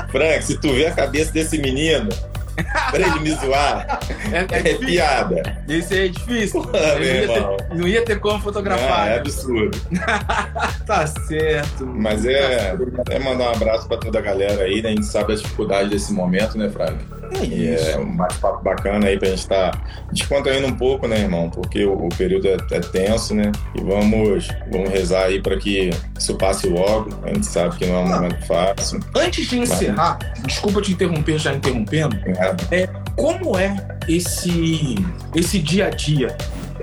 Frank, 0.09 0.41
se 0.41 0.57
tu 0.57 0.71
vê 0.73 0.87
a 0.87 0.93
cabeça 0.93 1.33
desse 1.33 1.57
menino, 1.57 2.07
pra 2.91 2.99
ele 2.99 3.19
me 3.19 3.31
zoar, 3.33 3.99
É, 4.31 4.55
é 4.55 4.71
é 4.71 4.73
piada. 4.75 5.63
Esse 5.67 5.93
aí 5.93 6.05
é 6.05 6.07
difícil. 6.09 6.61
Pô, 6.61 6.71
não, 6.71 7.03
ia 7.03 7.27
ter, 7.27 7.75
não 7.75 7.87
ia 7.87 8.05
ter 8.05 8.19
como 8.19 8.39
fotografar. 8.39 8.99
Ah, 8.99 9.05
é 9.07 9.09
né? 9.09 9.17
absurdo. 9.17 9.77
Tá 10.85 11.07
certo. 11.07 11.85
Mas 11.85 12.25
é, 12.25 12.75
é 13.09 13.19
mandar 13.19 13.49
um 13.49 13.53
abraço 13.53 13.87
pra 13.87 13.97
toda 13.97 14.19
a 14.19 14.21
galera 14.21 14.63
aí, 14.63 14.83
né? 14.83 14.89
A 14.89 14.91
gente 14.91 15.07
sabe 15.07 15.33
a 15.33 15.35
dificuldade 15.35 15.89
desse 15.89 16.13
momento, 16.13 16.57
né, 16.57 16.69
Frank? 16.69 16.97
É 17.33 17.45
E 17.45 17.73
isso. 17.73 17.89
é 17.91 17.97
um 17.97 18.15
bate-papo 18.15 18.63
bacana 18.63 19.07
aí 19.07 19.17
pra 19.17 19.29
gente 19.29 19.39
estar 19.39 20.05
descontraindo 20.11 20.67
um 20.67 20.75
pouco, 20.75 21.07
né, 21.07 21.19
irmão? 21.19 21.49
Porque 21.49 21.85
o, 21.85 21.93
o 21.93 22.09
período 22.09 22.47
é, 22.47 22.57
é 22.71 22.79
tenso, 22.79 23.33
né? 23.33 23.51
E 23.75 23.81
vamos, 23.81 24.47
vamos 24.71 24.89
rezar 24.89 25.23
aí 25.25 25.41
pra 25.41 25.57
que 25.57 25.89
isso 26.17 26.35
passe 26.35 26.67
logo. 26.67 27.09
A 27.23 27.27
gente 27.29 27.45
sabe 27.45 27.75
que 27.77 27.85
não 27.85 27.95
é 27.95 27.99
um 27.99 28.07
Não. 28.07 28.15
momento 28.15 28.45
fácil. 28.45 28.99
Antes 29.15 29.47
de 29.47 29.59
encerrar, 29.59 30.19
desculpa 30.45 30.81
te 30.81 30.91
interromper 30.93 31.37
já 31.37 31.53
interrompendo, 31.53 32.15
né? 32.17 32.87
como 33.15 33.57
é 33.57 33.75
esse 34.09 34.95
esse 35.33 35.57
dia 35.59 35.87
a 35.87 35.89
dia 35.89 36.35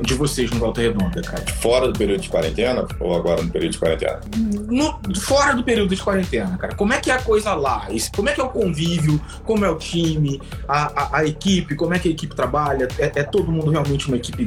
de 0.03 0.15
vocês 0.15 0.51
no 0.51 0.59
Volta 0.59 0.81
Redonda, 0.81 1.21
cara? 1.23 1.45
Fora 1.61 1.89
do 1.89 1.99
período 1.99 2.21
de 2.21 2.29
quarentena 2.29 2.87
ou 3.01 3.15
agora 3.15 3.43
no 3.43 3.51
período 3.51 3.73
de 3.73 3.79
quarentena? 3.79 4.21
No, 4.69 4.99
fora 5.21 5.55
do 5.55 5.63
período 5.63 5.95
de 5.95 6.03
quarentena, 6.03 6.57
cara. 6.59 6.75
Como 6.75 6.93
é 6.93 7.01
que 7.01 7.11
é 7.11 7.15
a 7.15 7.23
coisa 7.23 7.55
lá? 7.55 7.89
Como 8.15 8.29
é 8.29 8.33
que 8.33 8.41
é 8.41 8.45
o 8.45 8.49
convívio? 8.49 9.21
Como 9.45 9.65
é 9.65 9.71
o 9.71 9.77
time? 9.77 10.41
A, 10.69 11.03
a, 11.03 11.19
a 11.19 11.25
equipe? 11.25 11.75
Como 11.75 11.95
é 11.95 11.99
que 11.99 12.09
a 12.09 12.11
equipe 12.11 12.35
trabalha? 12.35 12.89
É, 12.99 13.21
é 13.21 13.23
todo 13.23 13.51
mundo 13.51 13.71
realmente 13.71 14.09
uma 14.09 14.17
equipe 14.17 14.45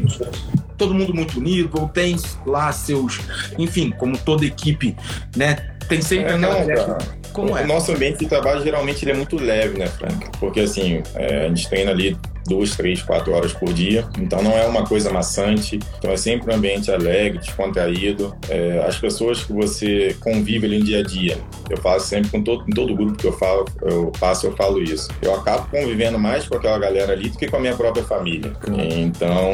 todo 0.77 0.93
mundo 0.93 1.13
muito 1.13 1.39
unido, 1.39 1.79
ou 1.79 1.87
tem 1.87 2.17
lá 2.45 2.71
seus, 2.71 3.19
enfim, 3.57 3.91
como 3.91 4.17
toda 4.17 4.45
equipe, 4.45 4.95
né? 5.35 5.55
Tem 5.87 6.01
sempre 6.01 6.33
É, 6.33 6.37
não, 6.37 6.67
cara. 6.67 6.97
Como 7.31 7.53
o 7.53 7.57
é? 7.57 7.65
nosso 7.65 7.91
ambiente 7.91 8.19
de 8.19 8.27
trabalho 8.27 8.63
geralmente 8.63 9.03
ele 9.03 9.11
é 9.11 9.13
muito 9.13 9.35
leve, 9.35 9.77
né, 9.77 9.87
Frank? 9.87 10.29
Porque 10.39 10.61
assim, 10.61 11.03
é, 11.15 11.45
a 11.45 11.47
gente 11.49 11.67
treina 11.67 11.91
ali 11.91 12.17
duas, 12.45 12.75
três, 12.75 13.01
quatro 13.01 13.33
horas 13.33 13.53
por 13.53 13.73
dia, 13.73 14.07
então 14.19 14.41
não 14.41 14.51
é 14.51 14.65
uma 14.65 14.85
coisa 14.85 15.11
maçante, 15.11 15.79
então 15.97 16.11
é 16.11 16.17
sempre 16.17 16.51
um 16.51 16.55
ambiente 16.55 16.91
alegre, 16.91 17.39
descontraído. 17.39 18.35
É, 18.49 18.83
as 18.87 18.97
pessoas 18.97 19.43
que 19.43 19.53
você 19.53 20.15
convive 20.19 20.65
ali 20.65 20.79
no 20.79 20.85
dia 20.85 20.99
a 20.99 21.03
dia, 21.03 21.37
eu 21.69 21.77
faço 21.77 22.07
sempre 22.07 22.29
com 22.29 22.43
todo, 22.43 22.65
todo 22.73 22.95
grupo 22.95 23.13
que 23.13 23.27
eu 23.27 23.33
falo, 23.33 23.65
eu 23.81 24.11
passo, 24.19 24.47
eu 24.47 24.55
falo 24.55 24.81
isso. 24.81 25.09
Eu 25.21 25.33
acabo 25.35 25.67
convivendo 25.69 26.19
mais 26.19 26.47
com 26.47 26.55
aquela 26.55 26.77
galera 26.77 27.13
ali 27.13 27.29
do 27.29 27.37
que 27.37 27.47
com 27.47 27.57
a 27.57 27.59
minha 27.59 27.75
própria 27.75 28.03
família. 28.03 28.53
Então, 28.97 29.51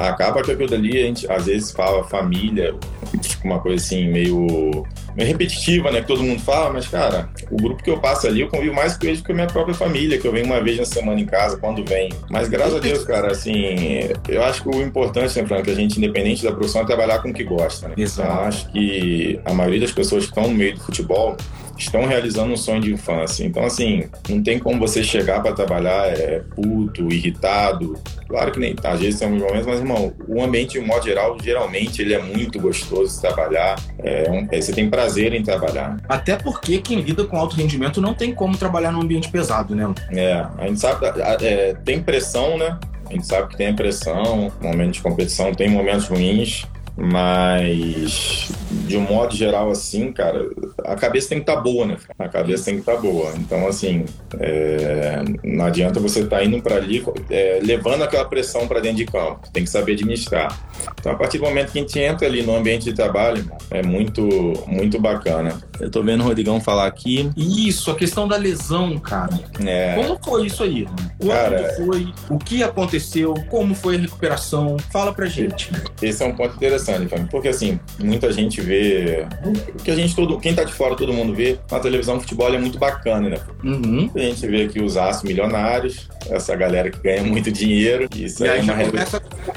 acaba 0.00 0.42
que 0.42 0.52
aquilo 0.52 0.68
dali 0.68 0.98
a 0.98 1.06
gente 1.06 1.30
às 1.30 1.46
vezes 1.46 1.70
fala 1.70 2.04
família, 2.04 2.74
fica 3.22 3.44
uma 3.44 3.58
coisa 3.60 3.82
assim 3.82 4.08
meio, 4.08 4.86
meio 5.14 5.28
repetitiva, 5.28 5.90
né? 5.90 6.00
Que 6.00 6.06
todo 6.06 6.22
mundo 6.22 6.40
fala, 6.40 6.72
mas 6.72 6.86
cara, 6.86 7.28
o 7.50 7.56
grupo 7.56 7.82
que 7.82 7.90
eu 7.90 7.98
passo 7.98 8.26
ali, 8.26 8.40
eu 8.40 8.48
convivo 8.48 8.74
mais 8.74 8.96
com 8.96 9.06
eles 9.06 9.18
do 9.18 9.22
que 9.22 9.26
com 9.28 9.32
a 9.32 9.34
minha 9.36 9.46
própria 9.46 9.74
família, 9.74 10.18
que 10.18 10.26
eu 10.26 10.32
venho 10.32 10.46
uma 10.46 10.62
vez 10.62 10.78
na 10.78 10.84
semana 10.84 11.20
em 11.20 11.26
casa, 11.26 11.56
quando 11.56 11.84
vem. 11.84 12.10
Mas 12.30 12.48
graças 12.48 12.76
a 12.76 12.78
Deus, 12.78 13.04
cara, 13.04 13.32
assim, 13.32 14.10
eu 14.28 14.42
acho 14.44 14.62
que 14.62 14.68
o 14.68 14.82
importante, 14.82 15.40
né, 15.40 15.46
Frank, 15.46 15.64
que 15.64 15.70
a 15.70 15.74
gente, 15.74 15.98
independente 15.98 16.42
da 16.42 16.52
profissão, 16.52 16.82
é 16.82 16.84
trabalhar 16.84 17.20
com 17.20 17.30
o 17.30 17.34
que 17.34 17.44
gosta, 17.44 17.88
né? 17.88 17.94
Exato. 17.96 18.30
Então, 18.30 18.44
acho 18.44 18.72
que 18.72 19.40
a 19.44 19.52
maioria 19.52 19.80
das 19.80 19.92
pessoas 19.92 20.24
que 20.24 20.30
estão 20.30 20.48
no 20.48 20.54
meio 20.54 20.74
do 20.74 20.80
futebol 20.80 21.36
estão 21.78 22.04
realizando 22.06 22.52
um 22.52 22.56
sonho 22.56 22.80
de 22.80 22.92
infância. 22.92 23.44
Então, 23.44 23.64
assim, 23.64 24.04
não 24.28 24.42
tem 24.42 24.58
como 24.58 24.78
você 24.80 25.02
chegar 25.02 25.40
para 25.42 25.52
trabalhar 25.52 26.06
é, 26.08 26.42
puto, 26.54 27.12
irritado. 27.12 27.96
Claro 28.28 28.52
que 28.52 28.58
nem 28.58 28.74
tá, 28.74 28.90
às 28.92 29.00
vezes 29.00 29.18
tem 29.18 29.28
alguns 29.28 29.42
momentos, 29.42 29.66
mas, 29.66 29.78
irmão, 29.78 30.12
o 30.26 30.42
ambiente, 30.42 30.78
de 30.78 30.84
modo 30.84 31.04
geral, 31.04 31.36
geralmente, 31.42 32.02
ele 32.02 32.12
é 32.14 32.20
muito 32.22 32.60
gostoso 32.60 33.14
de 33.14 33.20
trabalhar. 33.20 33.76
É 34.02 34.30
um- 34.30 34.46
é, 34.50 34.60
você 34.60 34.72
tem 34.72 34.90
prazer 34.90 35.32
em 35.32 35.42
trabalhar. 35.42 35.96
Até 36.08 36.36
porque 36.36 36.78
quem 36.78 37.00
lida 37.00 37.24
com 37.24 37.36
alto 37.36 37.56
rendimento 37.56 38.00
não 38.00 38.12
tem 38.12 38.34
como 38.34 38.56
trabalhar 38.56 38.92
num 38.92 39.00
ambiente 39.00 39.28
pesado, 39.30 39.74
né? 39.74 39.88
É, 40.10 40.44
a 40.58 40.66
gente 40.66 40.80
sabe, 40.80 41.06
é, 41.40 41.74
tem 41.84 42.02
pressão, 42.02 42.58
né? 42.58 42.78
A 43.08 43.12
gente 43.14 43.26
sabe 43.26 43.48
que 43.48 43.56
tem 43.56 43.68
a 43.68 43.72
pressão, 43.74 44.52
momentos 44.60 44.96
de 44.98 45.02
competição, 45.02 45.54
tem 45.54 45.70
momentos 45.70 46.06
ruins, 46.06 46.66
mas 47.00 48.50
de 48.68 48.96
um 48.96 49.02
modo 49.02 49.34
geral, 49.34 49.70
assim, 49.70 50.10
cara, 50.12 50.48
a 50.84 50.96
cabeça 50.96 51.28
tem 51.28 51.38
que 51.38 51.48
estar 51.48 51.60
boa, 51.60 51.86
né? 51.86 51.96
A 52.18 52.28
cabeça 52.28 52.64
tem 52.64 52.74
que 52.74 52.80
estar 52.80 52.96
boa. 52.96 53.32
Então, 53.36 53.68
assim, 53.68 54.04
é, 54.40 55.22
não 55.44 55.66
adianta 55.66 56.00
você 56.00 56.20
estar 56.20 56.42
indo 56.42 56.60
para 56.60 56.76
ali 56.76 57.04
é, 57.30 57.60
levando 57.62 58.02
aquela 58.02 58.24
pressão 58.24 58.66
para 58.66 58.80
dentro 58.80 58.98
de 58.98 59.06
campo. 59.06 59.48
Tem 59.52 59.62
que 59.62 59.70
saber 59.70 59.92
administrar. 59.92 60.58
Então, 60.98 61.12
a 61.12 61.14
partir 61.14 61.38
do 61.38 61.44
momento 61.44 61.72
que 61.72 61.78
a 61.78 61.82
gente 61.82 61.98
entra 61.98 62.26
ali 62.26 62.42
no 62.42 62.56
ambiente 62.56 62.84
de 62.84 62.92
trabalho, 62.92 63.38
irmão, 63.38 63.58
é 63.70 63.82
muito, 63.82 64.22
muito 64.66 65.00
bacana. 65.00 65.60
Eu 65.80 65.90
tô 65.90 66.02
vendo 66.02 66.22
o 66.22 66.24
Rodrigão 66.24 66.60
falar 66.60 66.86
aqui. 66.86 67.30
Isso, 67.36 67.90
a 67.90 67.94
questão 67.94 68.26
da 68.26 68.36
lesão, 68.36 68.98
cara. 68.98 69.38
É, 69.64 69.94
Como 69.94 70.18
foi 70.24 70.46
isso 70.46 70.62
aí? 70.62 70.86
Quando 71.18 71.30
Cara, 71.30 71.74
foi? 71.76 72.12
O 72.28 72.38
que 72.38 72.62
aconteceu? 72.62 73.34
Como 73.48 73.74
foi 73.74 73.96
a 73.96 74.00
recuperação? 74.00 74.76
Fala 74.90 75.12
pra 75.12 75.26
gente. 75.26 75.70
Esse 76.02 76.22
é 76.22 76.26
um 76.26 76.34
ponto 76.34 76.56
interessante, 76.56 76.87
Fábio, 77.08 77.28
porque 77.30 77.48
assim, 77.48 77.78
muita 77.98 78.32
gente 78.32 78.60
vê. 78.60 79.26
O 79.74 79.82
que 79.82 79.90
a 79.90 79.94
gente 79.94 80.14
todo. 80.14 80.38
Quem 80.38 80.54
tá 80.54 80.64
de 80.64 80.72
fora, 80.72 80.96
todo 80.96 81.12
mundo 81.12 81.34
vê. 81.34 81.58
Na 81.70 81.80
televisão, 81.80 82.16
o 82.16 82.20
futebol 82.20 82.52
é 82.52 82.58
muito 82.58 82.78
bacana, 82.78 83.28
né? 83.28 83.38
Uhum. 83.64 84.10
A 84.14 84.18
gente 84.18 84.46
vê 84.46 84.64
aqui 84.64 84.80
os 84.80 84.96
aços 84.96 85.22
milionários, 85.22 86.08
essa 86.30 86.54
galera 86.54 86.90
que 86.90 86.98
ganha 87.00 87.22
muito 87.22 87.50
dinheiro. 87.50 88.08
Isso 88.14 88.44
E 88.44 88.48
aí 88.48 88.56
é 88.56 88.60
aí 88.60 88.62
uma 88.62 88.72
já 88.72 88.74
realidade. 88.74 89.10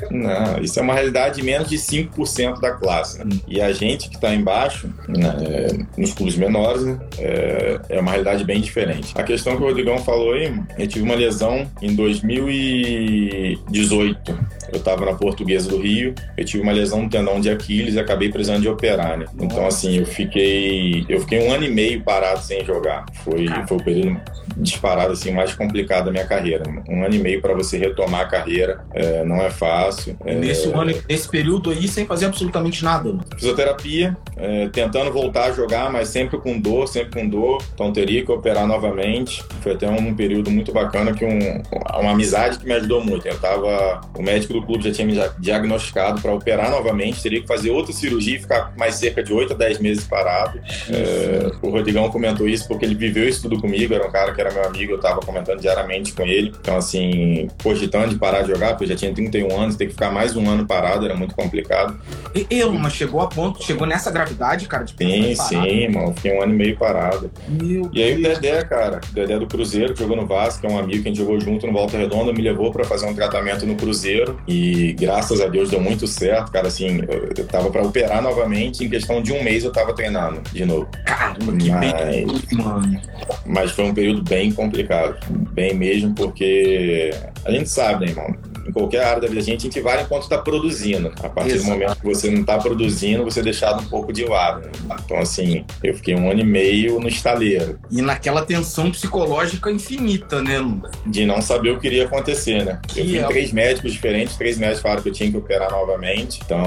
Não, 0.10 0.58
isso 0.62 0.80
é 0.80 0.82
uma 0.82 0.94
realidade 0.94 1.36
de 1.38 1.44
menos 1.44 1.70
de 1.70 1.78
5% 1.78 2.60
da 2.60 2.72
classe. 2.72 3.20
né? 3.20 3.26
Hum. 3.26 3.40
E 3.48 3.62
a 3.62 3.72
gente 3.72 4.10
que 4.10 4.16
está 4.16 4.34
embaixo, 4.34 4.90
né, 5.08 5.38
é, 5.42 5.68
nos 5.98 6.14
clubes 6.14 6.36
menores, 6.36 6.84
né, 6.84 7.00
é, 7.18 7.80
é 7.90 8.00
uma 8.00 8.12
realidade 8.12 8.44
bem 8.44 8.62
diferente. 8.62 9.14
A 9.16 9.24
questão 9.24 9.56
que 9.56 9.64
o 9.64 9.66
Rodrigão 9.66 9.98
falou 10.00 10.34
aí, 10.34 10.54
eu 10.78 10.88
tive 10.88 11.06
uma 11.06 11.16
lesão 11.16 11.66
em 11.82 11.96
2018. 11.96 14.38
Eu 14.72 14.78
estava 14.78 15.06
na 15.06 15.14
Portuguesa 15.14 15.70
do 15.70 15.82
Rio, 15.82 16.14
eu 16.38 16.46
tive 16.46 16.64
uma 16.64 16.72
lesão 16.72 17.02
no 17.04 17.10
tendão 17.10 17.42
de 17.42 17.50
Aquiles 17.50 17.96
e 17.96 18.00
acabei 18.00 18.30
precisando 18.30 18.62
de 18.62 18.70
operar, 18.70 19.18
né? 19.18 19.26
Então, 19.40 19.68
assim, 19.68 19.98
eu 19.98 20.06
fiquei, 20.06 21.06
eu 21.10 21.20
fiquei 21.22 21.46
um 21.46 21.52
ano 21.52 21.66
e 21.66 21.70
meio 21.70 22.02
parado 22.02 22.42
sem 22.42 22.64
jogar. 22.66 23.06
Foi, 23.24 23.46
foi 23.68 23.78
o 23.78 23.84
período 23.84 24.18
disparado 24.58 25.14
assim 25.14 25.32
mais 25.32 25.54
complicado 25.54 26.06
da 26.06 26.12
minha 26.12 26.26
carreira. 26.26 26.64
Um 26.90 27.04
ano 27.04 27.16
e 27.16 27.20
meio 27.20 27.42
para 27.42 27.54
você 27.54 27.78
retomar 27.78 28.22
a 28.22 28.26
carreira 28.26 28.84
é, 28.94 29.24
não 29.24 29.38
é 29.42 29.50
fácil. 29.50 30.16
É, 30.26 30.36
Nesse 30.36 30.68
ano, 30.70 30.94
nesse 31.10 31.28
período 31.30 31.70
aí, 31.72 31.88
sem 31.88 32.06
fazer 32.06 32.26
absolutamente 32.26 32.84
nada. 32.84 33.14
fisioterapia, 33.36 34.16
é, 34.38 34.68
tentando 34.70 35.12
voltar 35.12 35.46
a 35.46 35.52
jogar, 35.52 35.92
mas 35.92 36.08
sempre 36.10 36.38
com 36.40 36.60
dor, 36.60 36.88
sempre 36.88 37.20
com 37.22 37.28
dor. 37.28 37.62
Então 37.74 37.92
teria 37.92 38.24
que 38.26 38.32
operar 38.32 38.66
novamente. 38.68 39.44
Foi 39.62 39.74
até 39.74 39.90
um 39.90 40.14
período 40.16 40.50
muito 40.52 40.72
bacana 40.72 41.14
que 41.14 41.26
um, 41.26 41.62
uma 42.00 42.12
amizade 42.12 42.60
que 42.60 42.66
me 42.66 42.74
ajudou 42.74 43.04
muito. 43.04 43.28
Eu 43.28 43.38
tava, 43.40 44.02
o 44.18 44.22
médico 44.22 44.54
do 44.54 44.62
clube 44.64 44.84
já 44.84 44.92
tinha 44.92 45.06
me 45.08 45.14
dia- 45.14 45.32
diagnosticado 45.40 46.22
para 46.22 46.34
operar 46.34 46.70
novamente, 46.72 47.22
teria 47.22 47.42
que 47.42 47.48
fazer 47.48 47.70
outra 47.72 47.94
cirurgia 47.94 48.38
e 48.38 48.40
ficar 48.40 48.74
mais 48.78 48.96
cerca 48.96 49.22
de 49.24 49.34
8 49.34 49.54
a 49.54 49.56
10 49.56 49.80
meses 49.80 50.04
parado. 50.06 50.60
É, 50.90 51.52
o 51.62 51.70
Rodrigão 51.70 52.10
comentou 52.10 52.48
isso 52.48 52.68
porque 52.68 52.86
ele 52.86 52.96
viveu 52.96 53.28
isso 53.28 53.42
tudo 53.44 53.60
comigo, 53.62 53.94
era 53.94 54.08
um 54.08 54.12
cara 54.12 54.34
que 54.34 54.41
era 54.42 54.54
meu 54.54 54.66
amigo, 54.66 54.94
eu 54.94 55.00
tava 55.00 55.20
comentando 55.22 55.60
diariamente 55.60 56.14
com 56.14 56.24
ele. 56.24 56.54
Então, 56.60 56.78
assim, 56.78 57.48
cogitando 57.64 58.10
de 58.10 58.16
parar 58.18 58.42
de 58.42 58.50
jogar, 58.50 58.70
porque 58.70 58.86
eu 58.86 58.90
já 58.90 58.96
tinha 58.96 59.14
31 59.14 59.60
anos, 59.60 59.76
ter 59.76 59.86
que 59.86 59.94
ficar 59.94 60.12
mais 60.12 60.36
um 60.36 60.50
ano 60.50 60.66
parado 60.66 61.06
era 61.06 61.16
muito 61.16 61.36
complicado. 61.36 62.00
E 62.34 62.46
eu, 62.50 62.72
mas 62.74 62.94
chegou 62.94 63.22
a 63.22 63.28
ponto, 63.28 63.64
chegou 63.64 63.86
nessa 63.88 64.12
gravidade, 64.12 64.68
cara, 64.68 64.84
de 64.84 64.96
Sim, 64.98 65.36
sim, 65.36 65.66
irmão. 65.84 66.14
Fiquei 66.16 66.38
um 66.38 66.42
ano 66.42 66.54
e 66.54 66.58
meio 66.58 66.78
parado. 66.78 67.32
Meu 67.48 67.90
E 67.94 68.04
aí 68.04 68.14
o 68.16 68.22
Deus. 68.22 68.40
Dedé, 68.40 68.64
cara, 68.64 69.02
o 69.10 69.14
Dedé 69.14 69.38
do 69.40 69.48
Cruzeiro, 69.48 69.94
que 69.94 70.00
jogou 70.00 70.16
no 70.16 70.26
Vasco, 70.26 70.62
que 70.62 70.68
é 70.68 70.70
um 70.70 70.78
amigo 70.78 71.02
que 71.04 71.10
a 71.10 71.12
gente 71.12 71.18
jogou 71.18 71.40
junto 71.40 71.68
no 71.68 71.74
Volta 71.74 71.98
Redonda, 71.98 72.32
me 72.34 72.42
levou 72.42 72.72
pra 72.72 72.84
fazer 72.84 73.06
um 73.06 73.14
tratamento 73.14 73.66
no 73.66 73.76
Cruzeiro. 73.76 74.40
E 74.48 74.94
graças 74.94 75.42
a 75.42 75.48
Deus 75.48 75.70
deu 75.70 75.82
muito 75.82 76.08
certo, 76.08 76.52
cara. 76.52 76.68
Assim, 76.68 77.02
eu, 77.38 77.46
tava 77.46 77.70
pra 77.70 77.82
operar 77.82 78.22
novamente. 78.22 78.84
Em 78.84 78.90
questão 78.90 79.22
de 79.22 79.32
um 79.34 79.44
mês 79.44 79.64
eu 79.64 79.72
tava 79.72 79.94
treinando 79.94 80.42
de 80.52 80.66
novo. 80.66 80.88
Caramba, 81.06 81.54
que 81.58 81.70
Mas- 81.70 82.52
mano. 82.52 83.02
Mas 83.46 83.72
foi 83.72 83.86
um 83.86 83.94
período 83.94 84.24
bem 84.32 84.50
complicado. 84.50 85.18
Bem 85.52 85.74
mesmo, 85.76 86.16
porque 86.16 87.12
a 87.44 87.52
gente 87.52 87.70
sabe, 87.70 88.06
né, 88.06 88.12
irmão? 88.12 88.34
Em 88.68 88.72
qualquer 88.72 89.04
área 89.04 89.22
da 89.22 89.28
vida, 89.28 89.40
a 89.40 89.44
gente, 89.44 89.68
a 89.68 89.72
gente 89.72 89.80
enquanto 90.04 90.24
está 90.24 90.38
produzindo. 90.38 91.12
A 91.24 91.30
partir 91.30 91.54
Exato. 91.54 91.64
do 91.66 91.74
momento 91.74 92.00
que 92.00 92.06
você 92.06 92.30
não 92.30 92.42
está 92.42 92.58
produzindo, 92.58 93.24
você 93.24 93.40
é 93.40 93.44
deixado 93.44 93.82
um 93.82 93.86
pouco 93.86 94.12
de 94.14 94.24
lado. 94.26 94.70
Então, 95.06 95.18
assim, 95.18 95.66
eu 95.84 95.94
fiquei 95.94 96.16
um 96.16 96.30
ano 96.30 96.40
e 96.40 96.46
meio 96.46 97.00
no 97.00 97.08
estaleiro, 97.08 97.80
E 97.90 98.02
naquela 98.02 98.44
tensão 98.46 98.92
psicológica 98.92 99.72
infinita, 99.72 100.42
né, 100.42 100.60
Lu? 100.60 100.82
de 101.06 101.26
não 101.26 101.42
saber 101.42 101.72
o 101.72 101.80
que 101.80 101.88
iria 101.88 102.06
acontecer, 102.06 102.64
né? 102.64 102.80
Eu 102.90 102.94
Que 102.94 103.04
fui 103.04 103.18
em 103.18 103.20
é- 103.20 103.28
três 103.28 103.52
médicos 103.52 103.92
diferentes, 103.92 104.36
três 104.36 104.58
médicos 104.58 104.82
falaram 104.82 105.02
que 105.02 105.10
eu 105.10 105.14
tinha 105.14 105.30
que 105.32 105.38
operar 105.38 105.72
novamente. 105.72 106.40
Então, 106.46 106.64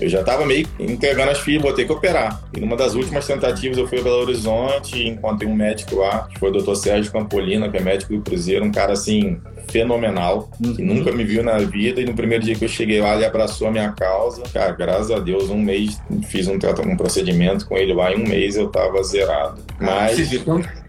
eu 0.00 0.08
já 0.08 0.20
estava 0.20 0.44
meio 0.46 0.66
entregando 0.78 1.30
as 1.30 1.38
filhas, 1.38 1.62
vou 1.62 1.72
ter 1.72 1.84
que 1.84 1.92
operar. 1.92 2.42
E 2.56 2.60
numa 2.60 2.76
das 2.76 2.94
últimas 2.94 3.26
tentativas, 3.26 3.76
eu 3.78 3.86
fui 3.86 3.98
a 4.00 4.02
Belo 4.02 4.22
Horizonte 4.22 4.96
e 4.98 5.08
encontrei 5.08 5.48
um 5.48 5.54
médico 5.54 5.96
lá, 5.96 6.28
que 6.32 6.38
foi 6.38 6.50
o 6.50 6.52
Dr. 6.52 6.74
Sérgio 6.74 7.12
Campolina, 7.12 7.68
que 7.68 7.76
é 7.76 7.80
médico 7.80 8.14
do 8.14 8.22
Cruzeiro, 8.22 8.64
um 8.64 8.72
cara 8.72 8.92
assim 8.92 9.38
fenomenal, 9.68 10.50
que 10.60 10.82
Uhum. 10.82 10.94
nunca 10.94 11.12
me 11.12 11.24
viu 11.24 11.42
na 11.42 11.58
vida 11.58 12.00
e 12.00 12.04
no 12.04 12.14
primeiro 12.14 12.44
dia 12.44 12.54
que 12.54 12.64
eu 12.64 12.68
cheguei 12.68 13.00
lá 13.00 13.14
ele 13.14 13.24
abraçou 13.24 13.68
a 13.68 13.70
minha 13.70 13.90
causa. 13.92 14.42
Cara, 14.52 14.72
graças 14.72 15.10
a 15.10 15.18
Deus, 15.18 15.48
um 15.48 15.58
mês 15.58 16.00
fiz 16.28 16.46
um, 16.48 16.54
um 16.86 16.96
procedimento 16.96 17.66
com 17.66 17.76
ele 17.76 17.94
lá, 17.94 18.12
em 18.12 18.22
um 18.22 18.28
mês 18.28 18.56
eu 18.56 18.68
tava 18.68 19.02
zerado. 19.02 19.62
Mas, 19.80 20.16
Você 20.16 20.38
vê, 20.38 20.42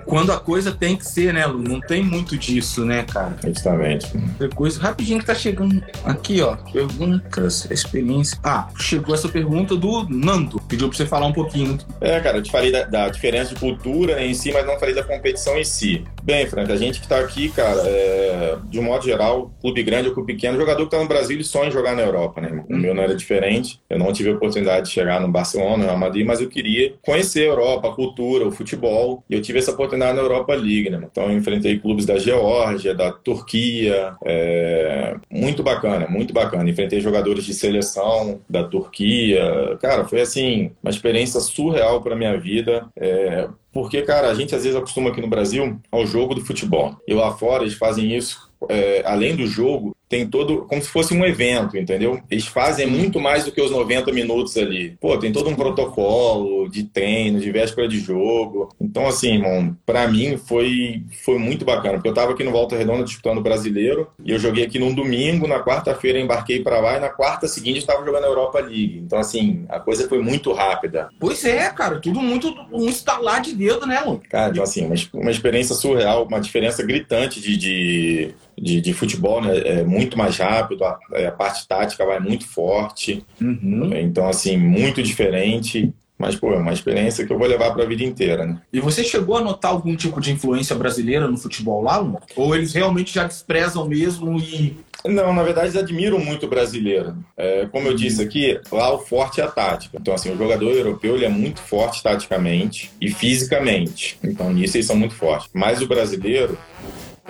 quando, 0.05 0.31
a 0.31 0.39
coisa 0.39 0.71
tem 0.71 0.95
que 0.95 1.05
ser, 1.05 1.33
né, 1.33 1.45
Lu? 1.45 1.59
Não 1.59 1.79
tem 1.79 2.03
muito 2.03 2.37
disso, 2.37 2.85
né, 2.85 3.03
cara? 3.03 3.35
justamente, 3.43 4.07
coisa, 4.55 4.79
rapidinho 4.81 5.19
que 5.19 5.25
tá 5.25 5.35
chegando 5.35 5.83
aqui, 6.03 6.41
ó. 6.41 6.55
Perguntas, 6.55 7.69
experiência. 7.69 8.37
Ah, 8.43 8.67
chegou 8.77 9.13
essa 9.13 9.29
pergunta 9.29 9.75
do 9.75 10.07
Nando. 10.09 10.59
Pediu 10.67 10.87
pra 10.87 10.97
você 10.97 11.05
falar 11.05 11.27
um 11.27 11.33
pouquinho. 11.33 11.77
É, 11.99 12.19
cara, 12.19 12.37
eu 12.37 12.43
te 12.43 12.51
falei 12.51 12.71
da, 12.71 12.83
da 12.83 13.09
diferença 13.09 13.53
de 13.53 13.59
cultura 13.59 14.23
em 14.23 14.33
si, 14.33 14.51
mas 14.51 14.65
não 14.65 14.79
falei 14.79 14.95
da 14.95 15.03
competição 15.03 15.57
em 15.57 15.63
si. 15.63 16.03
Bem, 16.23 16.45
Frank, 16.47 16.71
a 16.71 16.75
gente 16.75 17.01
que 17.01 17.07
tá 17.07 17.19
aqui, 17.19 17.49
cara, 17.49 17.81
é, 17.85 18.57
de 18.65 18.79
um 18.79 18.83
modo 18.83 19.03
geral, 19.03 19.51
clube 19.61 19.83
grande 19.83 20.09
ou 20.09 20.13
clube 20.13 20.33
pequeno, 20.33 20.57
jogador 20.57 20.83
que 20.85 20.91
tá 20.91 20.99
no 20.99 21.07
Brasil, 21.07 21.35
ele 21.35 21.43
sonha 21.43 21.69
em 21.69 21.71
jogar 21.71 21.95
na 21.95 22.01
Europa, 22.01 22.41
né? 22.41 22.63
O 22.69 22.75
meu 22.75 22.93
não 22.93 23.03
era 23.03 23.15
diferente. 23.15 23.81
Eu 23.89 23.99
não 23.99 24.11
tive 24.13 24.29
a 24.29 24.33
oportunidade 24.33 24.87
de 24.87 24.93
chegar 24.93 25.19
no 25.19 25.27
Barcelona, 25.27 25.77
no 25.77 25.83
Real 25.83 25.97
Madrid, 25.97 26.25
mas 26.25 26.41
eu 26.41 26.47
queria 26.47 26.93
conhecer 27.01 27.41
a 27.41 27.47
Europa, 27.47 27.89
a 27.89 27.91
cultura, 27.93 28.47
o 28.47 28.51
futebol. 28.51 29.23
E 29.29 29.35
eu 29.35 29.41
tive 29.41 29.59
essa 29.59 29.71
oportunidade 29.71 29.90
oportunidade 29.91 30.15
na 30.15 30.21
Europa 30.21 30.53
League, 30.53 30.89
né? 30.89 31.01
Então 31.11 31.31
enfrentei 31.31 31.79
clubes 31.79 32.05
da 32.05 32.17
Geórgia, 32.17 32.95
da 32.95 33.11
Turquia, 33.11 34.15
é... 34.23 35.15
muito 35.29 35.61
bacana, 35.61 36.07
muito 36.07 36.33
bacana. 36.33 36.69
Enfrentei 36.69 37.01
jogadores 37.01 37.43
de 37.43 37.53
seleção 37.53 38.39
da 38.49 38.63
Turquia, 38.63 39.77
cara, 39.81 40.05
foi 40.05 40.21
assim 40.21 40.71
uma 40.81 40.89
experiência 40.89 41.39
surreal 41.39 42.01
para 42.01 42.15
minha 42.15 42.37
vida. 42.39 42.87
É... 42.95 43.47
Porque, 43.73 44.01
cara, 44.01 44.29
a 44.29 44.33
gente 44.33 44.53
às 44.53 44.63
vezes 44.63 44.77
acostuma 44.77 45.09
aqui 45.09 45.21
no 45.21 45.27
Brasil 45.27 45.79
ao 45.91 46.05
jogo 46.05 46.35
do 46.35 46.45
futebol. 46.45 46.97
E 47.07 47.13
lá 47.13 47.31
fora 47.31 47.63
eles 47.63 47.75
fazem 47.75 48.15
isso 48.15 48.51
é, 48.69 49.01
além 49.05 49.35
do 49.35 49.47
jogo, 49.47 49.95
tem 50.11 50.27
todo 50.27 50.65
como 50.67 50.81
se 50.81 50.89
fosse 50.89 51.13
um 51.13 51.25
evento, 51.25 51.77
entendeu? 51.77 52.19
Eles 52.29 52.45
fazem 52.45 52.85
muito 52.85 53.17
mais 53.17 53.45
do 53.45 53.51
que 53.51 53.61
os 53.61 53.71
90 53.71 54.11
minutos 54.11 54.57
ali. 54.57 54.97
Pô, 54.99 55.17
tem 55.17 55.31
todo 55.31 55.49
um 55.49 55.55
protocolo 55.55 56.67
de 56.67 56.83
treino, 56.83 57.39
de 57.39 57.49
véspera 57.49 57.87
de 57.87 57.97
jogo. 57.97 58.67
Então, 58.79 59.07
assim, 59.07 59.35
irmão, 59.35 59.73
pra 59.85 60.09
mim 60.09 60.37
foi, 60.37 61.01
foi 61.23 61.39
muito 61.39 61.63
bacana, 61.63 61.93
porque 61.93 62.09
eu 62.09 62.13
tava 62.13 62.33
aqui 62.33 62.43
no 62.43 62.51
Volta 62.51 62.75
Redonda 62.75 63.05
disputando 63.05 63.37
o 63.37 63.41
brasileiro 63.41 64.05
e 64.21 64.31
eu 64.31 64.37
joguei 64.37 64.65
aqui 64.65 64.77
num 64.77 64.93
domingo, 64.93 65.47
na 65.47 65.63
quarta-feira 65.63 66.19
embarquei 66.19 66.61
para 66.61 66.81
lá 66.81 66.97
e 66.97 66.99
na 66.99 67.09
quarta 67.09 67.47
seguinte 67.47 67.79
eu 67.79 67.85
tava 67.85 68.05
jogando 68.05 68.25
a 68.25 68.27
Europa 68.27 68.59
League. 68.59 69.01
Então, 69.05 69.17
assim, 69.17 69.63
a 69.69 69.79
coisa 69.79 70.09
foi 70.09 70.19
muito 70.19 70.51
rápida. 70.51 71.07
Pois 71.21 71.45
é, 71.45 71.69
cara, 71.69 72.01
tudo 72.01 72.19
muito 72.19 72.53
um 72.69 72.89
estalar 72.89 73.41
de 73.41 73.55
dedo, 73.55 73.85
né, 73.85 74.01
mano? 74.01 74.21
Cara, 74.29 74.51
então, 74.51 74.63
assim, 74.63 74.85
uma, 74.85 74.95
uma 75.13 75.31
experiência 75.31 75.73
surreal, 75.73 76.25
uma 76.25 76.41
diferença 76.41 76.83
gritante 76.83 77.39
de, 77.39 77.55
de 77.55 78.35
de, 78.61 78.79
de 78.79 78.93
futebol, 78.93 79.41
né? 79.41 79.57
É 79.57 79.83
muito 79.83 80.00
mais 80.17 80.37
rápido, 80.37 80.83
a, 80.83 80.99
é, 81.13 81.27
a 81.27 81.31
parte 81.31 81.67
tática 81.67 82.05
vai 82.05 82.19
muito 82.19 82.47
forte. 82.47 83.25
Uhum. 83.39 83.91
Então, 83.95 84.27
assim, 84.27 84.57
muito 84.57 85.01
diferente. 85.01 85.93
Mas, 86.21 86.35
pô, 86.35 86.53
é 86.53 86.57
uma 86.57 86.71
experiência 86.71 87.25
que 87.25 87.33
eu 87.33 87.37
vou 87.37 87.47
levar 87.47 87.71
para 87.71 87.81
a 87.81 87.87
vida 87.87 88.03
inteira, 88.03 88.45
né? 88.45 88.61
E 88.71 88.79
você 88.79 89.03
chegou 89.03 89.35
a 89.37 89.41
notar 89.41 89.71
algum 89.71 89.95
tipo 89.95 90.21
de 90.21 90.31
influência 90.31 90.75
brasileira 90.75 91.27
no 91.27 91.35
futebol 91.35 91.81
lá? 91.81 91.99
Ou 92.35 92.55
eles 92.55 92.73
realmente 92.73 93.11
já 93.11 93.23
desprezam 93.23 93.87
mesmo 93.87 94.37
e. 94.37 94.77
Não, 95.03 95.33
na 95.33 95.41
verdade, 95.41 95.69
eles 95.69 95.81
admiram 95.81 96.19
muito 96.19 96.45
o 96.45 96.49
brasileiro. 96.49 97.15
É, 97.35 97.65
como 97.71 97.87
eu 97.87 97.95
disse 97.95 98.21
aqui, 98.21 98.61
lá 98.71 98.93
o 98.93 98.99
forte 98.99 99.41
é 99.41 99.43
a 99.43 99.47
tática. 99.47 99.97
Então, 99.99 100.13
assim, 100.13 100.31
o 100.31 100.37
jogador 100.37 100.69
europeu 100.69 101.15
ele 101.15 101.25
é 101.25 101.29
muito 101.29 101.59
forte 101.59 102.03
taticamente 102.03 102.91
e 103.01 103.09
fisicamente. 103.09 104.19
Então, 104.23 104.53
nisso 104.53 104.77
eles 104.77 104.85
são 104.85 104.95
muito 104.95 105.15
fortes. 105.15 105.49
Mas 105.51 105.81
o 105.81 105.87
brasileiro, 105.87 106.55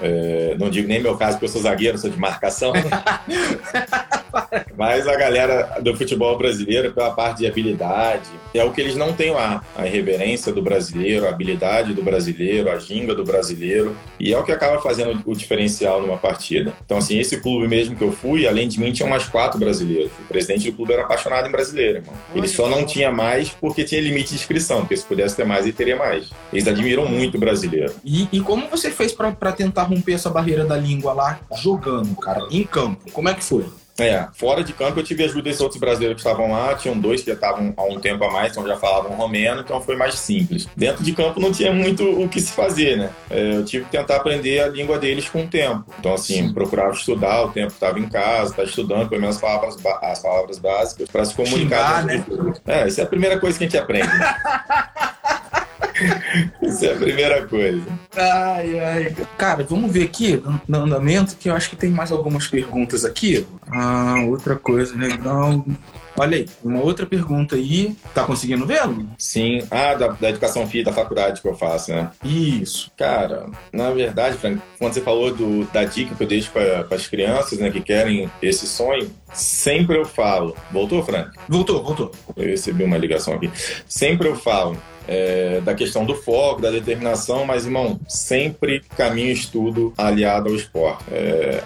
é, 0.02 0.56
não 0.60 0.70
digo 0.70 0.88
nem 0.88 1.02
meu 1.02 1.16
caso, 1.18 1.34
porque 1.34 1.46
eu 1.46 1.50
sou 1.50 1.62
zagueiro, 1.62 1.98
sou 1.98 2.10
de 2.10 2.20
marcação. 2.20 2.74
Mas 4.78 5.08
a 5.08 5.16
galera 5.16 5.80
do 5.82 5.96
futebol 5.96 6.38
brasileiro, 6.38 6.92
pela 6.92 7.12
parte 7.12 7.40
de 7.40 7.48
habilidade, 7.48 8.30
é 8.54 8.64
o 8.64 8.72
que 8.72 8.82
eles 8.82 8.96
não 8.96 9.14
têm 9.14 9.32
lá. 9.32 9.64
A 9.76 9.86
irreverência 9.86 10.52
do 10.52 10.62
brasileiro, 10.62 11.26
a 11.26 11.30
habilidade 11.30 11.94
do 11.94 12.04
brasileiro, 12.04 12.70
a 12.70 12.78
ginga 12.78 13.16
do 13.16 13.24
brasileiro. 13.24 13.96
E 14.20 14.34
é 14.34 14.38
o 14.38 14.44
que 14.44 14.52
acaba 14.52 14.82
fazendo 14.82 15.22
o 15.26 15.36
diferencial 15.36 16.02
numa 16.02 16.18
partida. 16.18 16.74
Então, 16.86 16.98
assim, 16.98 17.20
esse 17.20 17.40
clube 17.40 17.68
mesmo 17.68 17.96
que 17.96 18.04
eu 18.04 18.12
fui, 18.12 18.48
além 18.48 18.68
de 18.68 18.80
mim, 18.80 18.92
tinha 18.92 19.08
mais 19.08 19.28
quatro 19.28 19.60
brasileiros. 19.60 20.12
O 20.20 20.28
presidente 20.28 20.70
do 20.70 20.76
clube 20.76 20.94
era 20.94 21.04
apaixonado 21.04 21.48
em 21.48 21.52
brasileiro, 21.52 22.00
irmão. 22.00 22.14
Ele 22.36 22.48
só 22.48 22.70
não 22.70 22.86
tinha 22.86 23.12
mais 23.12 23.50
porque 23.50 23.84
tinha 23.84 24.02
limite 24.02 24.30
de 24.30 24.36
inscrição, 24.36 24.82
porque 24.82 24.98
se 24.98 25.06
pudesse 25.06 25.36
ter 25.36 25.46
mais, 25.46 25.66
ele 25.66 25.74
teria 25.74 25.96
mais. 25.96 26.30
Eles 26.52 26.68
admiram 26.68 27.06
muito 27.06 27.36
o 27.36 27.40
brasileiro. 27.40 27.94
E, 28.04 28.28
e 28.32 28.40
como 28.40 28.68
você 28.68 28.92
fez 28.92 29.14
para 29.14 29.52
tentar 29.52 29.84
romper 29.84 30.14
essa 30.14 30.30
barreira 30.30 30.66
da 30.66 30.78
língua 30.78 31.14
lá, 31.14 31.40
jogando, 31.56 32.16
cara, 32.16 32.46
em 32.52 32.64
campo? 32.64 33.12
Como 33.12 33.30
é 33.30 33.34
que 33.34 33.44
foi? 33.44 33.66
É, 34.00 34.28
fora 34.34 34.64
de 34.64 34.74
campo 34.74 35.00
eu 35.00 35.04
tive 35.04 35.24
ajuda 35.24 35.44
desses 35.44 35.62
outros 35.62 35.80
brasileiros 35.80 36.22
que 36.22 36.28
estavam 36.28 36.52
lá, 36.52 36.74
tinham 36.76 36.98
dois 36.98 37.22
que 37.22 37.28
já 37.28 37.34
estavam 37.34 37.74
há 37.76 37.84
um 37.84 38.00
tempo 38.00 38.24
a 38.24 38.32
mais, 38.32 38.52
então 38.52 38.66
já 38.66 38.78
falavam 38.78 39.12
romeno, 39.16 39.62
então 39.62 39.82
foi 39.82 39.96
mais 39.96 40.16
simples. 40.16 40.68
Dentro 40.76 41.04
de 41.04 41.14
campo 41.14 41.40
não 41.40 41.52
tinha 41.52 41.72
muito 41.72 42.04
o 42.04 42.28
que 42.28 42.40
se 42.40 42.52
fazer, 42.52 42.98
né? 42.98 43.10
É, 43.30 43.58
eu 43.58 43.66
tive 43.66 43.86
que 43.86 43.92
tentar 43.92 44.18
aprender 44.18 44.60
a 44.60 44.68
língua 44.68 44.98
deles 44.98 45.30
com 45.30 45.44
o 45.44 45.48
tempo. 45.48 45.94
Então, 46.00 46.14
assim, 46.14 46.48
Sim. 46.48 46.54
procurava 46.54 46.94
estudar, 46.94 47.44
o 47.44 47.52
tempo 47.52 47.74
estava 47.74 48.00
em 48.00 48.08
casa, 48.08 48.52
estava 48.52 48.68
estudando 48.68 49.10
pelo 49.10 49.22
menos 49.22 49.36
as 49.36 49.42
palavras, 49.42 49.78
as 50.02 50.20
palavras 50.20 50.60
básicas 50.60 51.10
para 51.10 51.26
se 51.26 51.36
comunicar. 51.36 52.02
Xingar, 52.02 52.06
né? 52.06 52.26
É, 52.66 52.88
isso 52.88 53.02
é 53.02 53.04
a 53.04 53.08
primeira 53.08 53.40
coisa 53.40 53.58
que 53.58 53.64
a 53.66 53.68
gente 53.68 53.78
aprende. 53.78 54.08
Né? 54.08 54.36
Isso 56.62 56.86
é 56.86 56.94
a 56.94 56.98
primeira 56.98 57.48
coisa. 57.48 57.84
Ai, 58.16 58.80
ai. 58.80 59.16
Cara, 59.38 59.64
vamos 59.64 59.92
ver 59.92 60.04
aqui 60.04 60.42
no 60.68 60.78
andamento 60.80 61.36
que 61.36 61.50
eu 61.50 61.56
acho 61.56 61.70
que 61.70 61.76
tem 61.76 61.90
mais 61.90 62.12
algumas 62.12 62.48
perguntas 62.48 63.06
aqui. 63.06 63.46
Ah, 63.72 64.16
outra 64.28 64.56
coisa 64.56 64.96
legal. 64.98 65.64
Olha 66.18 66.38
aí, 66.38 66.50
uma 66.64 66.82
outra 66.82 67.06
pergunta 67.06 67.56
aí. 67.56 67.96
Tá 68.14 68.24
conseguindo 68.24 68.66
ver? 68.66 68.82
Sim. 69.18 69.64
Ah, 69.72 69.94
da, 69.96 70.08
da, 70.10 70.30
educação 70.30 70.68
física 70.68 70.92
da 70.92 70.96
faculdade 70.96 71.42
que 71.42 71.48
eu 71.48 71.56
faço, 71.56 71.92
né? 71.92 72.12
Isso. 72.24 72.92
Cara, 72.98 73.48
na 73.72 73.92
verdade, 73.92 74.38
Frank, 74.38 74.62
quando 74.78 74.94
você 74.94 75.02
falou 75.02 75.34
do, 75.34 75.66
da 75.72 75.84
dica 75.86 76.14
que 76.14 76.24
eu 76.24 76.28
deixo 76.28 76.52
para 76.52 76.86
as 76.96 77.08
crianças, 77.08 77.60
né, 77.60 77.72
que 77.72 77.82
querem 77.82 78.30
esse 78.42 78.68
sonho, 78.68 79.10
sempre 79.34 79.98
eu 79.98 80.06
falo. 80.06 80.56
Voltou, 80.72 81.04
Frank? 81.04 81.32
Voltou, 81.48 81.82
voltou. 81.82 82.12
Eu 82.36 82.46
recebi 82.46 82.84
uma 82.84 82.98
ligação 82.98 83.34
aqui. 83.34 83.50
Sempre 83.88 84.28
eu 84.28 84.36
falo 84.36 84.78
é, 85.08 85.62
da 85.62 85.74
questão 85.74 86.06
do 86.06 86.16
foco, 86.16 86.62
da 86.62 86.72
determinação, 86.72 87.46
mas, 87.46 87.66
irmão, 87.66 88.00
sempre 88.08 88.82
caminho 88.98 89.32
estudo 89.32 89.94
aliado 89.98 90.50
ao 90.50 90.56
esporte. 90.56 91.04
É, 91.12 91.64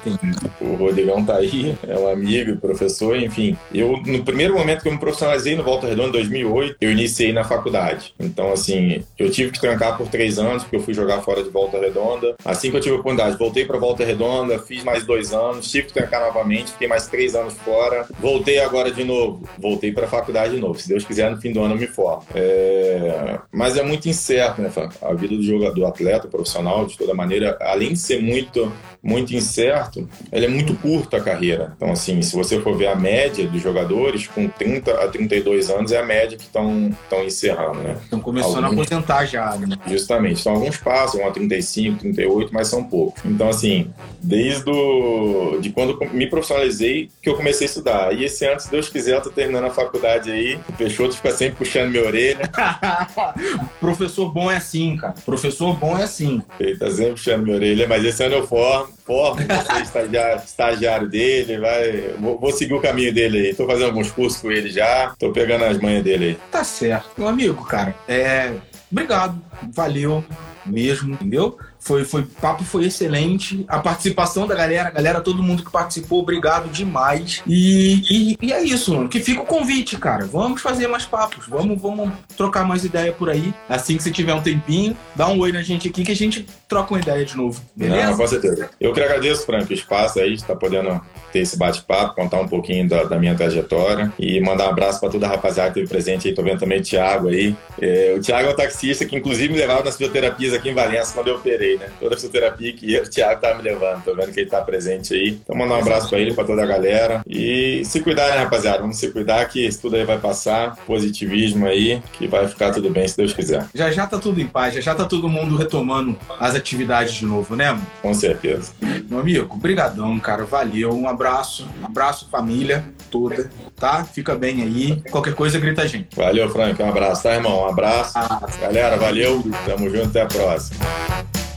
o 0.62 0.76
Rodrigão 0.76 1.24
tá 1.24 1.38
aí, 1.38 1.76
é 1.88 1.98
um 1.98 2.08
amigo, 2.08 2.58
professor, 2.58 3.18
enfim. 3.18 3.58
Eu, 3.74 3.98
no 4.06 4.24
primeiro 4.24 4.56
momento 4.56 4.82
que 4.82 4.88
eu 4.88 4.94
me 4.94 5.00
profissionalizei 5.00 5.56
no 5.56 5.64
Volta 5.64 5.88
Redonda, 5.88 6.10
em 6.10 6.12
2008, 6.12 6.78
eu 6.82 6.92
iniciei 6.92 7.34
na 7.34 7.44
faculdade. 7.44 8.14
Então, 8.20 8.52
assim, 8.52 9.04
eu 9.18 9.30
tive 9.30 9.52
que 9.52 9.60
trancar 9.60 9.98
por 9.98 10.08
três 10.08 10.38
anos, 10.40 10.64
porque 10.64 10.76
eu 10.78 10.82
fui 10.82 10.94
jogar 10.94 11.22
fora 11.22 11.44
de 11.44 11.50
Volta 11.50 11.80
Redonda. 11.80 12.36
Assim 12.44 12.72
que 12.72 12.78
eu 12.78 12.82
tive 12.82 12.96
a 12.96 13.00
oportunidade, 13.00 13.38
voltei 13.38 13.66
para 13.66 13.78
Volta 13.78 14.04
Redonda, 14.04 14.60
fiz 14.60 14.84
mais 14.84 15.06
dois 15.06 15.34
anos, 15.34 15.70
tive 15.70 15.88
que 15.88 15.94
trancar 15.94 16.22
novamente, 16.22 16.72
fiquei 16.72 16.88
mais 16.88 17.08
três 17.08 17.36
anos 17.36 17.54
fora. 17.56 18.06
Voltei 18.20 18.60
agora 18.60 18.92
de 18.92 19.04
novo, 19.04 19.48
voltei 19.58 19.92
para 19.92 20.06
a 20.06 20.10
faculdade 20.10 20.56
de 20.56 20.62
novo. 20.62 20.80
Se 20.80 20.88
Deus 20.88 21.04
quiser, 21.04 21.32
no 21.32 21.38
fim 21.38 21.52
do 21.52 21.62
ano 21.62 21.76
eu 21.76 21.80
me 21.80 21.88
formo. 21.88 22.24
É, 22.34 23.25
mas 23.52 23.78
é 23.78 23.84
muito 23.84 24.08
incerto, 24.08 24.62
né, 24.62 24.72
A 25.02 25.14
vida 25.14 25.36
do 25.36 25.44
jogador, 25.44 25.86
atleta, 25.86 26.28
profissional, 26.28 26.86
de 26.86 26.98
toda 26.98 27.14
maneira, 27.14 27.58
além 27.62 27.94
de 27.94 28.00
ser 28.00 28.22
muito 28.22 28.72
muito 29.06 29.36
incerto, 29.36 30.10
ela 30.32 30.46
é 30.46 30.48
muito 30.48 30.74
curta 30.74 31.18
a 31.18 31.22
carreira. 31.22 31.74
Então, 31.76 31.92
assim, 31.92 32.24
se 32.24 32.36
você 32.36 32.60
for 32.60 32.76
ver 32.76 32.88
a 32.88 32.96
média 32.96 33.48
dos 33.48 33.62
jogadores, 33.62 34.26
com 34.26 34.48
30 34.48 34.92
a 35.00 35.08
32 35.08 35.70
anos 35.70 35.92
é 35.92 36.00
a 36.00 36.04
média 36.04 36.36
que 36.36 36.46
estão 36.46 36.92
encerrando, 37.24 37.84
né? 37.84 37.98
Estão 38.02 38.20
começando 38.20 38.66
alguns, 38.66 38.92
a 38.92 38.96
aposentar 38.96 39.26
já, 39.26 39.56
né? 39.58 39.78
Justamente. 39.86 40.42
Então, 40.42 40.54
alguns 40.54 40.78
passam 40.78 41.26
a 41.28 41.30
35, 41.30 42.00
38, 42.00 42.52
mas 42.52 42.68
são 42.68 42.84
poucos. 42.84 43.24
Então, 43.24 43.48
assim, 43.48 43.94
desde 44.20 44.68
o, 44.72 45.60
de 45.62 45.70
quando 45.70 46.00
me 46.12 46.28
profissionalizei 46.28 47.12
que 47.22 47.30
eu 47.30 47.36
comecei 47.36 47.68
a 47.68 47.70
estudar. 47.70 48.12
E 48.12 48.26
esse 48.26 48.44
ano, 48.44 48.60
se 48.60 48.72
Deus 48.72 48.90
quiser, 48.90 49.18
eu 49.18 49.22
tô 49.22 49.30
terminando 49.30 49.66
a 49.66 49.70
faculdade 49.70 50.32
aí. 50.32 50.60
O 50.68 50.74
Peixoto 50.74 51.16
fica 51.16 51.30
sempre 51.30 51.58
puxando 51.58 51.92
minha 51.92 52.04
orelha. 52.04 52.50
Professor 53.80 54.32
bom 54.32 54.52
é 54.52 54.58
assim, 54.58 54.98
cara. 54.98 55.14
Professor 55.26 55.76
bom 55.76 55.98
é 55.98 56.04
assim. 56.04 56.42
Ele 56.60 56.78
tá 56.78 56.90
sempre 56.90 57.12
puxando 57.12 57.44
minha 57.44 57.56
orelha, 57.56 57.88
mas 57.88 58.04
esse 58.04 58.24
ano 58.24 58.36
eu 58.36 58.48
formo 58.48 58.94
forma, 59.06 59.42
ser 59.42 59.82
estagiário, 59.84 60.44
estagiário 60.44 61.10
dele, 61.10 61.60
vai. 61.60 62.16
Vou, 62.20 62.40
vou, 62.40 62.52
seguir 62.52 62.74
o 62.74 62.82
caminho 62.82 63.14
dele 63.14 63.48
aí. 63.48 63.54
Tô 63.54 63.66
fazendo 63.66 63.86
alguns 63.86 64.12
cursos 64.12 64.42
com 64.42 64.52
ele 64.52 64.70
já, 64.70 65.14
tô 65.20 65.32
pegando 65.32 65.66
as 65.66 65.80
manhas 65.80 66.04
dele 66.04 66.26
aí. 66.26 66.38
Tá 66.52 66.64
certo. 66.64 67.12
Meu 67.18 67.28
amigo, 67.28 67.64
cara, 67.66 67.96
é. 68.08 68.54
Obrigado. 68.92 69.42
Valeu 69.74 70.24
mesmo, 70.66 71.14
entendeu? 71.14 71.58
Foi, 71.86 72.04
foi, 72.04 72.22
o 72.22 72.26
papo 72.26 72.64
foi 72.64 72.86
excelente. 72.86 73.64
A 73.68 73.78
participação 73.78 74.48
da 74.48 74.56
galera, 74.56 74.90
galera, 74.90 75.22
todo 75.22 75.44
mundo 75.44 75.64
que 75.64 75.72
participou, 75.72 76.20
obrigado 76.20 76.68
demais. 76.72 77.44
E, 77.46 78.02
e, 78.10 78.38
e, 78.42 78.52
é 78.52 78.64
isso, 78.64 78.96
mano. 78.96 79.08
Que 79.08 79.20
fica 79.20 79.44
o 79.44 79.46
convite, 79.46 79.96
cara. 79.96 80.26
Vamos 80.26 80.64
fazer 80.64 80.88
mais 80.88 81.06
papos. 81.06 81.46
Vamos, 81.48 81.80
vamos 81.80 82.12
trocar 82.36 82.66
mais 82.66 82.84
ideia 82.84 83.12
por 83.14 83.30
aí. 83.30 83.54
Assim 83.70 83.98
que 83.98 84.02
você 84.02 84.10
tiver 84.10 84.34
um 84.34 84.42
tempinho, 84.42 84.98
dá 85.16 85.28
um 85.28 85.40
oi 85.40 85.52
na 85.52 85.62
gente 85.62 85.88
aqui 85.88 86.04
que 86.04 86.12
a 86.12 86.16
gente 86.16 86.48
troca 86.68 86.92
uma 86.92 87.00
ideia 87.00 87.24
de 87.24 87.38
novo. 87.38 87.62
Beleza? 87.76 88.10
Não, 88.10 88.18
com 88.18 88.28
certeza. 88.28 88.68
Eu 88.82 88.92
que 88.92 89.00
agradeço, 89.00 89.46
Frank, 89.46 89.72
o 89.72 89.74
espaço 89.76 90.20
aí, 90.20 90.30
de 90.30 90.42
estar 90.42 90.56
tá 90.56 90.60
podendo 90.60 91.00
ter 91.32 91.42
esse 91.42 91.56
bate-papo, 91.56 92.16
contar 92.16 92.40
um 92.40 92.48
pouquinho 92.48 92.90
da, 92.90 93.04
da, 93.04 93.20
minha 93.20 93.36
trajetória 93.36 94.12
e 94.18 94.42
mandar 94.42 94.66
um 94.68 94.70
abraço 94.72 95.00
para 95.00 95.10
toda 95.10 95.28
a 95.28 95.30
rapaziada 95.30 95.70
que 95.70 95.76
teve 95.76 95.88
presente 95.88 96.28
aí. 96.28 96.34
Tô 96.34 96.42
vendo 96.42 96.60
também 96.60 96.80
o 96.80 96.84
Thiago 96.84 97.28
aí. 97.28 97.56
É, 97.80 98.16
o 98.18 98.22
Thiago 98.22 98.50
é 98.50 98.52
um 98.54 98.56
taxista 98.56 99.06
que, 99.06 99.16
inclusive, 99.16 99.54
me 99.54 99.60
levava 99.60 99.84
nas 99.84 99.98
fioterapias 99.98 100.52
aqui 100.52 100.70
em 100.70 100.74
Valença 100.74 101.14
quando 101.14 101.28
eu 101.28 101.36
operei 101.36 101.75
né? 101.78 101.90
Toda 102.00 102.16
a 102.16 102.18
fisioterapia 102.18 102.74
que 102.74 102.98
o 102.98 103.10
Thiago 103.10 103.42
tá 103.42 103.54
me 103.54 103.62
levando. 103.62 104.04
Tô 104.04 104.16
vendo 104.16 104.32
que 104.32 104.42
ele 104.42 104.50
tá 104.50 104.62
presente 104.62 105.14
aí. 105.14 105.40
Então, 105.44 105.56
mandar 105.56 105.76
um 105.76 105.80
abraço 105.80 106.10
pra 106.10 106.20
ele, 106.20 106.34
pra 106.34 106.44
toda 106.44 106.64
a 106.64 106.66
galera. 106.66 107.22
E 107.28 107.84
se 107.86 108.00
cuidar, 108.02 108.30
né, 108.32 108.44
rapaziada? 108.44 108.80
Vamos 108.80 108.98
se 108.98 109.10
cuidar 109.12 109.46
que 109.46 109.66
isso 109.66 109.82
tudo 109.82 109.96
aí 109.96 110.04
vai 110.04 110.18
passar. 110.18 110.76
Positivismo 110.86 111.66
aí, 111.68 112.02
que 112.14 112.28
vai 112.28 112.48
ficar 112.48 112.72
tudo 112.72 112.90
bem, 112.90 113.08
se 113.08 113.18
Deus 113.18 113.34
quiser. 113.34 113.68
Já 113.74 113.92
já 113.92 114.08
tá 114.08 114.18
tudo 114.18 114.42
em 114.42 114.48
paz, 114.48 114.74
já 114.74 114.82
já 114.82 114.96
tá 114.96 115.06
todo 115.06 115.30
mundo 115.30 115.56
retomando 115.56 116.18
as 116.40 116.56
atividades 116.56 117.14
de 117.14 117.26
novo, 117.26 117.56
né? 117.56 117.80
Com 118.02 118.14
certeza. 118.14 118.72
Meu 119.10 119.20
amigo, 119.20 119.56
brigadão, 119.58 120.18
cara. 120.20 120.46
Valeu. 120.46 120.94
Um 120.94 121.08
abraço. 121.08 121.68
Um 121.82 121.86
abraço, 121.86 122.28
família. 122.30 122.84
toda, 123.10 123.50
tá? 123.78 124.04
Fica 124.04 124.36
bem 124.36 124.62
aí. 124.62 125.02
Qualquer 125.10 125.34
coisa, 125.34 125.60
grita 125.60 125.84
a 125.84 125.88
gente. 125.88 126.16
Valeu, 126.16 126.50
Frank. 126.50 126.82
Um 126.82 126.90
abraço, 126.90 127.24
tá, 127.24 127.34
irmão? 127.36 127.62
Um 127.62 127.70
abraço. 127.70 128.14
Galera, 128.60 128.98
valeu. 128.98 129.44
Tamo 129.66 129.90
junto. 129.90 130.06
Até 130.06 130.22
a 130.22 130.26
próxima. 130.26 130.86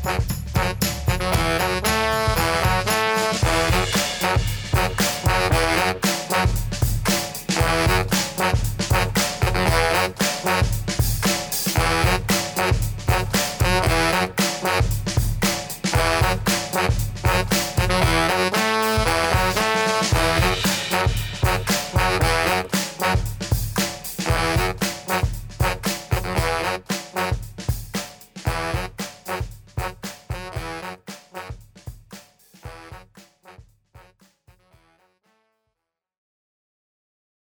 Bye. 0.08 0.37